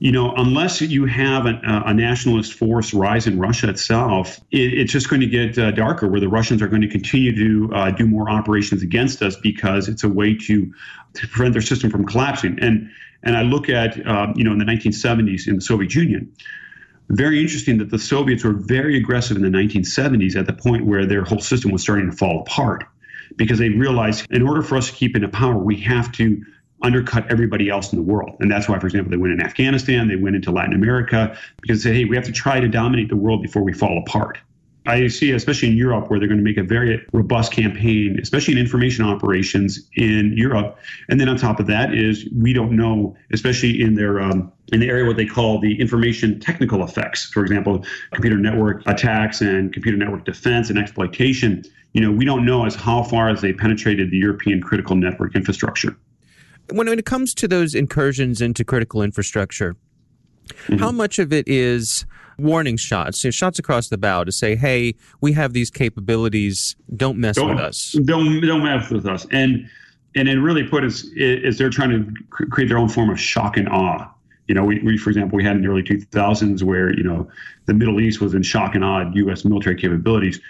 you 0.00 0.12
know, 0.12 0.32
unless 0.36 0.80
you 0.80 1.06
have 1.06 1.46
a, 1.46 1.60
a, 1.86 1.92
nationalist 1.92 2.52
force 2.52 2.94
rise 2.94 3.26
in 3.26 3.38
Russia 3.38 3.68
itself, 3.68 4.38
it, 4.52 4.74
it's 4.74 4.92
just 4.92 5.10
going 5.10 5.20
to 5.20 5.26
get 5.26 5.58
uh, 5.58 5.72
darker, 5.72 6.06
where 6.06 6.20
the 6.20 6.28
Russians 6.28 6.62
are 6.62 6.68
going 6.68 6.82
to 6.82 6.88
continue 6.88 7.34
to 7.34 7.74
uh, 7.74 7.90
do 7.90 8.06
more 8.06 8.30
operations 8.30 8.82
against 8.82 9.22
us 9.22 9.34
because 9.36 9.88
it's 9.88 10.04
a 10.04 10.08
way 10.08 10.36
to, 10.36 10.72
to 11.14 11.26
prevent 11.28 11.52
their 11.52 11.62
system 11.62 11.90
from 11.90 12.06
collapsing. 12.06 12.58
And 12.60 12.90
and 13.24 13.36
I 13.36 13.42
look 13.42 13.68
at, 13.68 14.06
uh, 14.06 14.32
you 14.36 14.44
know, 14.44 14.52
in 14.52 14.58
the 14.58 14.64
1970s 14.64 15.48
in 15.48 15.56
the 15.56 15.60
Soviet 15.60 15.92
Union, 15.92 16.32
very 17.08 17.40
interesting 17.40 17.78
that 17.78 17.90
the 17.90 17.98
Soviets 17.98 18.44
were 18.44 18.52
very 18.52 18.96
aggressive 18.96 19.36
in 19.36 19.42
the 19.42 19.48
1970s 19.48 20.36
at 20.36 20.46
the 20.46 20.52
point 20.52 20.86
where 20.86 21.04
their 21.04 21.24
whole 21.24 21.40
system 21.40 21.72
was 21.72 21.82
starting 21.82 22.08
to 22.08 22.16
fall 22.16 22.42
apart 22.42 22.84
because 23.36 23.58
they 23.58 23.70
realized 23.70 24.26
in 24.30 24.42
order 24.42 24.62
for 24.62 24.76
us 24.76 24.88
to 24.88 24.92
keep 24.92 25.16
into 25.16 25.28
power, 25.28 25.56
we 25.56 25.76
have 25.80 26.12
to 26.12 26.44
undercut 26.82 27.30
everybody 27.30 27.68
else 27.68 27.92
in 27.92 27.98
the 27.98 28.04
world. 28.04 28.36
And 28.40 28.50
that's 28.50 28.68
why, 28.68 28.78
for 28.78 28.86
example, 28.86 29.10
they 29.10 29.16
went 29.16 29.32
in 29.32 29.42
Afghanistan, 29.42 30.08
they 30.08 30.16
went 30.16 30.36
into 30.36 30.50
Latin 30.50 30.74
America, 30.74 31.36
because 31.60 31.82
they 31.82 31.90
say, 31.90 31.96
hey, 31.96 32.04
we 32.04 32.16
have 32.16 32.24
to 32.26 32.32
try 32.32 32.60
to 32.60 32.68
dominate 32.68 33.08
the 33.08 33.16
world 33.16 33.42
before 33.42 33.62
we 33.62 33.72
fall 33.72 33.98
apart. 33.98 34.38
I 34.86 35.06
see, 35.08 35.32
especially 35.32 35.68
in 35.68 35.76
Europe, 35.76 36.08
where 36.08 36.18
they're 36.18 36.28
going 36.28 36.38
to 36.38 36.44
make 36.44 36.56
a 36.56 36.62
very 36.62 37.04
robust 37.12 37.52
campaign, 37.52 38.18
especially 38.22 38.54
in 38.54 38.58
information 38.58 39.04
operations 39.04 39.86
in 39.96 40.32
Europe. 40.34 40.78
And 41.10 41.20
then 41.20 41.28
on 41.28 41.36
top 41.36 41.60
of 41.60 41.66
that 41.66 41.94
is 41.94 42.26
we 42.34 42.54
don't 42.54 42.72
know, 42.72 43.14
especially 43.30 43.82
in 43.82 43.94
their 43.96 44.18
um, 44.18 44.50
in 44.72 44.80
the 44.80 44.88
area 44.88 45.04
what 45.04 45.16
they 45.16 45.26
call 45.26 45.60
the 45.60 45.78
information 45.78 46.40
technical 46.40 46.82
effects. 46.82 47.26
For 47.26 47.42
example, 47.42 47.84
computer 48.12 48.38
network 48.38 48.82
attacks 48.86 49.42
and 49.42 49.74
computer 49.74 49.98
network 49.98 50.24
defense 50.24 50.70
and 50.70 50.78
exploitation. 50.78 51.64
You 51.92 52.00
know, 52.00 52.10
we 52.10 52.24
don't 52.24 52.46
know 52.46 52.64
as 52.64 52.74
how 52.74 53.02
far 53.02 53.28
as 53.28 53.42
they 53.42 53.52
penetrated 53.52 54.10
the 54.10 54.16
European 54.16 54.62
critical 54.62 54.96
network 54.96 55.36
infrastructure 55.36 55.94
when, 56.70 56.88
when 56.88 56.98
it 56.98 57.06
comes 57.06 57.34
to 57.34 57.48
those 57.48 57.74
incursions 57.74 58.40
into 58.40 58.64
critical 58.64 59.02
infrastructure, 59.02 59.76
mm-hmm. 60.48 60.76
how 60.78 60.90
much 60.90 61.18
of 61.18 61.32
it 61.32 61.46
is 61.48 62.06
warning 62.38 62.76
shots, 62.76 63.24
you 63.24 63.28
know, 63.28 63.32
shots 63.32 63.58
across 63.58 63.88
the 63.88 63.98
bow 63.98 64.24
to 64.24 64.32
say, 64.32 64.56
"Hey, 64.56 64.94
we 65.20 65.32
have 65.32 65.52
these 65.52 65.70
capabilities. 65.70 66.76
Don't 66.96 67.18
mess 67.18 67.36
don't, 67.36 67.50
with 67.50 67.58
us. 67.58 67.96
Don't 68.04 68.40
don't 68.40 68.62
mess 68.62 68.90
with 68.90 69.06
us." 69.06 69.26
And 69.32 69.68
and 70.14 70.28
it 70.28 70.38
really 70.38 70.64
put 70.64 70.84
us 70.84 71.04
is 71.14 71.58
they're 71.58 71.70
trying 71.70 71.90
to 71.90 72.46
create 72.46 72.68
their 72.68 72.78
own 72.78 72.88
form 72.88 73.10
of 73.10 73.20
shock 73.20 73.56
and 73.56 73.68
awe. 73.68 74.08
You 74.46 74.54
know, 74.54 74.64
we, 74.64 74.80
we 74.80 74.96
for 74.96 75.10
example, 75.10 75.36
we 75.36 75.44
had 75.44 75.56
in 75.56 75.62
the 75.62 75.68
early 75.68 75.82
2000s 75.82 76.62
where 76.62 76.94
you 76.96 77.02
know 77.02 77.28
the 77.66 77.74
Middle 77.74 78.00
East 78.00 78.20
was 78.20 78.34
in 78.34 78.42
shock 78.42 78.74
and 78.74 78.84
awe 78.84 79.02
at 79.02 79.14
U.S. 79.16 79.44
military 79.44 79.76
capabilities, 79.76 80.40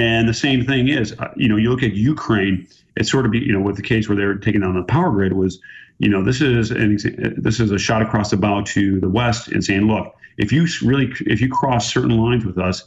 and 0.00 0.28
the 0.28 0.34
same 0.34 0.64
thing 0.64 0.88
is, 0.88 1.12
uh, 1.18 1.32
you 1.36 1.48
know, 1.48 1.56
you 1.56 1.70
look 1.70 1.82
at 1.82 1.92
Ukraine 1.92 2.66
it's 2.96 3.10
sort 3.10 3.26
of 3.26 3.34
you 3.34 3.52
know 3.52 3.60
with 3.60 3.76
the 3.76 3.82
case 3.82 4.08
where 4.08 4.16
they're 4.16 4.34
taking 4.34 4.60
down 4.60 4.74
the 4.74 4.82
power 4.82 5.10
grid 5.10 5.32
was 5.32 5.60
you 5.98 6.08
know 6.08 6.22
this 6.22 6.40
is 6.40 6.70
an 6.70 6.98
this 7.36 7.60
is 7.60 7.70
a 7.70 7.78
shot 7.78 8.02
across 8.02 8.30
the 8.30 8.36
bow 8.36 8.62
to 8.62 9.00
the 9.00 9.08
west 9.08 9.48
and 9.48 9.64
saying 9.64 9.82
look 9.82 10.14
if 10.38 10.52
you 10.52 10.66
really 10.82 11.12
if 11.26 11.40
you 11.40 11.48
cross 11.48 11.92
certain 11.92 12.16
lines 12.16 12.44
with 12.44 12.58
us 12.58 12.84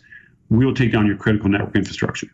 we 0.49 0.65
will 0.65 0.73
take 0.73 0.91
down 0.91 1.08
your 1.08 1.17
critical 1.17 1.49
network 1.49 1.76
infrastructure. 1.76 2.28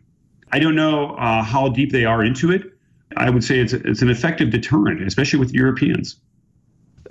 I 0.52 0.58
don't 0.58 0.74
know 0.74 1.14
uh, 1.14 1.42
how 1.42 1.68
deep 1.68 1.92
they 1.92 2.04
are 2.04 2.22
into 2.24 2.50
it. 2.50 2.72
I 3.16 3.30
would 3.30 3.44
say 3.44 3.60
it's 3.60 3.72
it's 3.72 4.02
an 4.02 4.10
effective 4.10 4.50
deterrent 4.50 5.02
especially 5.02 5.38
with 5.38 5.52
europeans 5.52 6.16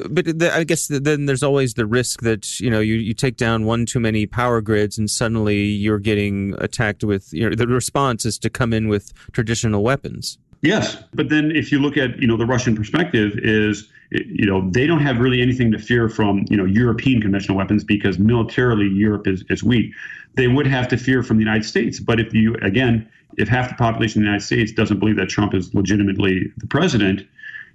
but 0.09 0.25
the, 0.39 0.51
I 0.53 0.63
guess 0.63 0.88
then 0.88 1.25
there's 1.25 1.43
always 1.43 1.73
the 1.73 1.85
risk 1.85 2.21
that 2.21 2.59
you 2.59 2.69
know 2.69 2.79
you, 2.79 2.95
you 2.95 3.13
take 3.13 3.38
down 3.38 3.65
one 3.65 3.85
too 3.85 3.99
many 3.99 4.25
power 4.25 4.62
grids 4.62 4.97
and 4.97 5.09
suddenly 5.09 5.57
you're 5.57 5.99
getting 5.99 6.55
attacked 6.59 7.03
with 7.03 7.33
you 7.33 7.49
know 7.49 7.55
the 7.55 7.67
response 7.67 8.25
is 8.25 8.38
to 8.39 8.49
come 8.49 8.73
in 8.73 8.88
with 8.88 9.13
traditional 9.31 9.83
weapons. 9.83 10.38
Yes, 10.62 10.97
but 11.13 11.29
then 11.29 11.51
if 11.51 11.71
you 11.71 11.79
look 11.79 11.97
at 11.97 12.19
you 12.19 12.27
know 12.27 12.38
the 12.38 12.45
Russian 12.45 12.75
perspective 12.75 13.33
is 13.38 13.89
you 14.12 14.45
know 14.45 14.69
they 14.69 14.88
don't 14.88 14.99
have 14.99 15.19
really 15.19 15.41
anything 15.41 15.71
to 15.71 15.79
fear 15.79 16.09
from 16.09 16.45
you 16.49 16.57
know 16.57 16.65
European 16.65 17.21
conventional 17.21 17.57
weapons 17.57 17.83
because 17.83 18.19
militarily 18.19 18.88
Europe 18.88 19.27
is, 19.27 19.43
is 19.49 19.63
weak. 19.63 19.93
They 20.35 20.47
would 20.47 20.67
have 20.67 20.88
to 20.89 20.97
fear 20.97 21.23
from 21.23 21.38
the 21.38 21.43
United 21.43 21.65
States. 21.65 21.99
But 21.99 22.19
if 22.19 22.33
you 22.33 22.55
again, 22.62 23.09
if 23.38 23.47
half 23.47 23.69
the 23.69 23.75
population 23.75 24.21
of 24.21 24.23
the 24.23 24.27
United 24.27 24.45
States 24.45 24.71
doesn't 24.71 24.99
believe 24.99 25.15
that 25.15 25.29
Trump 25.29 25.53
is 25.53 25.73
legitimately 25.73 26.51
the 26.57 26.67
president, 26.67 27.25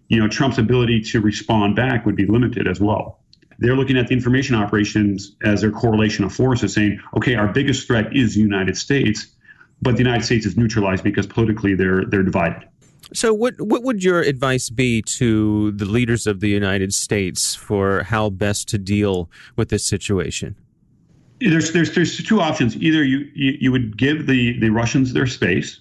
you 0.08 0.18
know 0.18 0.28
Trump's 0.28 0.58
ability 0.58 1.00
to 1.02 1.20
respond 1.20 1.76
back 1.76 2.06
would 2.06 2.16
be 2.16 2.26
limited 2.26 2.66
as 2.68 2.80
well. 2.80 3.20
They're 3.58 3.76
looking 3.76 3.96
at 3.96 4.08
the 4.08 4.14
information 4.14 4.56
operations 4.56 5.36
as 5.44 5.60
their 5.60 5.70
correlation 5.70 6.24
of 6.24 6.34
forces, 6.34 6.74
saying, 6.74 7.00
okay, 7.16 7.36
our 7.36 7.48
biggest 7.48 7.86
threat 7.86 8.14
is 8.14 8.34
the 8.34 8.40
United 8.40 8.76
States, 8.76 9.28
but 9.80 9.92
the 9.92 10.02
United 10.02 10.24
States 10.24 10.44
is 10.44 10.56
neutralized 10.56 11.04
because 11.04 11.26
politically 11.26 11.74
they're 11.74 12.04
they're 12.06 12.22
divided. 12.22 12.68
So, 13.12 13.32
what 13.34 13.54
what 13.60 13.82
would 13.82 14.02
your 14.02 14.20
advice 14.20 14.70
be 14.70 15.02
to 15.18 15.72
the 15.72 15.84
leaders 15.84 16.26
of 16.26 16.40
the 16.40 16.48
United 16.48 16.92
States 16.92 17.54
for 17.54 18.04
how 18.04 18.30
best 18.30 18.68
to 18.68 18.78
deal 18.78 19.30
with 19.56 19.68
this 19.68 19.86
situation? 19.86 20.56
There's 21.40 21.72
there's 21.72 21.94
there's 21.94 22.22
two 22.22 22.40
options. 22.40 22.76
Either 22.76 23.04
you 23.04 23.30
you, 23.34 23.56
you 23.60 23.72
would 23.72 23.96
give 23.96 24.26
the 24.26 24.58
the 24.58 24.70
Russians 24.70 25.12
their 25.12 25.26
space, 25.26 25.80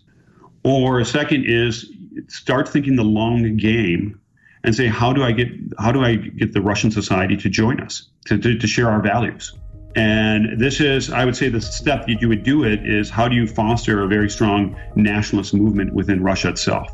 or 0.64 1.00
a 1.00 1.06
second 1.06 1.46
is 1.46 1.90
start 2.28 2.70
thinking 2.70 2.96
the 2.96 3.04
long 3.04 3.58
game 3.58 4.20
and 4.64 4.76
say 4.76 4.88
how 4.88 5.14
do 5.14 5.24
I 5.24 5.32
get 5.32 5.50
how 5.80 5.92
do 5.92 6.04
I 6.04 6.16
get 6.16 6.54
the 6.54 6.62
Russian 6.62 6.92
society 6.92 7.38
to 7.38 7.50
join 7.50 7.80
us 7.82 8.10
to, 8.26 8.38
to, 8.38 8.58
to 8.58 8.68
share 8.68 8.90
our 8.90 9.02
values. 9.02 9.54
And 9.96 10.60
this 10.60 10.80
is, 10.80 11.12
I 11.12 11.24
would 11.24 11.36
say, 11.36 11.50
the 11.50 11.62
step 11.62 12.08
that 12.08 12.20
you 12.20 12.28
would 12.28 12.44
do 12.44 12.64
it 12.64 12.88
is 12.88 13.12
how 13.12 13.28
do 13.28 13.36
you 13.36 13.46
foster 13.46 14.04
a 14.04 14.08
very 14.08 14.30
strong 14.30 14.76
nationalist 14.96 15.54
movement 15.54 15.94
within 15.94 16.24
Russia 16.24 16.50
itself? 16.50 16.88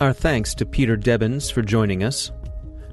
Our 0.00 0.12
thanks 0.12 0.52
to 0.56 0.66
Peter 0.66 0.96
Debbins 0.96 1.48
for 1.52 1.62
joining 1.62 2.02
us. 2.02 2.32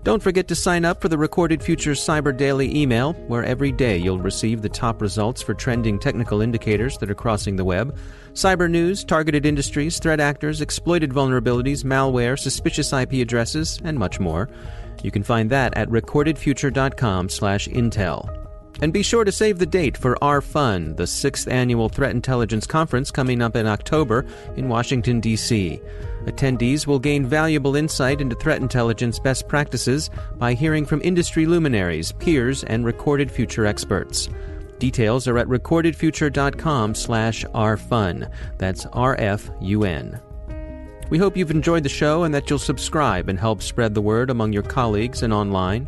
Don't 0.03 0.23
forget 0.23 0.47
to 0.47 0.55
sign 0.55 0.85
up 0.85 1.01
for 1.01 1.09
the 1.09 1.17
Recorded 1.17 1.62
Future 1.62 1.91
Cyber 1.91 2.33
Daily 2.35 2.73
email, 2.75 3.13
where 3.27 3.43
every 3.43 3.71
day 3.73 3.97
you'll 3.97 4.19
receive 4.19 4.62
the 4.62 4.69
top 4.69 5.01
results 5.01 5.41
for 5.41 5.53
trending 5.53 5.99
technical 5.99 6.41
indicators 6.41 6.97
that 6.99 7.12
are 7.12 7.15
crossing 7.15 7.57
the 7.57 7.65
web, 7.65 7.97
cyber 8.31 8.69
news, 8.69 9.03
targeted 9.03 9.45
industries, 9.45 9.99
threat 9.99 10.21
actors, 10.21 10.62
exploited 10.62 11.12
vulnerabilities, 11.12 11.83
malware, 11.83 12.39
suspicious 12.39 12.93
IP 12.93 13.15
addresses, 13.15 13.81
and 13.83 13.99
much 13.99 14.21
more. 14.21 14.49
You 15.03 15.12
can 15.12 15.23
find 15.23 15.49
that 15.49 15.75
at 15.75 15.89
recordedfuture.com/intel. 15.89 18.38
And 18.81 18.93
be 18.93 19.03
sure 19.03 19.25
to 19.25 19.31
save 19.31 19.59
the 19.59 19.65
date 19.65 19.97
for 19.97 20.21
R-FUN, 20.23 20.95
the 20.95 21.05
sixth 21.07 21.47
annual 21.49 21.89
Threat 21.89 22.11
Intelligence 22.11 22.65
Conference 22.65 23.11
coming 23.11 23.41
up 23.41 23.55
in 23.55 23.67
October 23.67 24.25
in 24.55 24.69
Washington, 24.69 25.19
D.C. 25.19 25.81
Attendees 26.25 26.87
will 26.87 26.99
gain 26.99 27.25
valuable 27.25 27.75
insight 27.75 28.21
into 28.21 28.35
threat 28.35 28.61
intelligence 28.61 29.19
best 29.19 29.47
practices 29.47 30.09
by 30.37 30.53
hearing 30.53 30.85
from 30.85 31.01
industry 31.01 31.45
luminaries, 31.45 32.11
peers, 32.13 32.63
and 32.65 32.85
recorded 32.85 33.29
future 33.29 33.65
experts. 33.65 34.29
Details 34.79 35.27
are 35.27 35.37
at 35.37 35.47
recordedfuture.com 35.47 36.95
slash 36.95 37.43
rfun. 37.45 38.31
That's 38.57 38.85
R-F-U-N. 38.85 40.21
We 41.09 41.17
hope 41.17 41.35
you've 41.35 41.51
enjoyed 41.51 41.83
the 41.83 41.89
show 41.89 42.23
and 42.23 42.33
that 42.33 42.49
you'll 42.49 42.59
subscribe 42.59 43.29
and 43.29 43.39
help 43.39 43.61
spread 43.61 43.93
the 43.93 44.01
word 44.01 44.29
among 44.29 44.53
your 44.53 44.63
colleagues 44.63 45.23
and 45.23 45.33
online. 45.33 45.87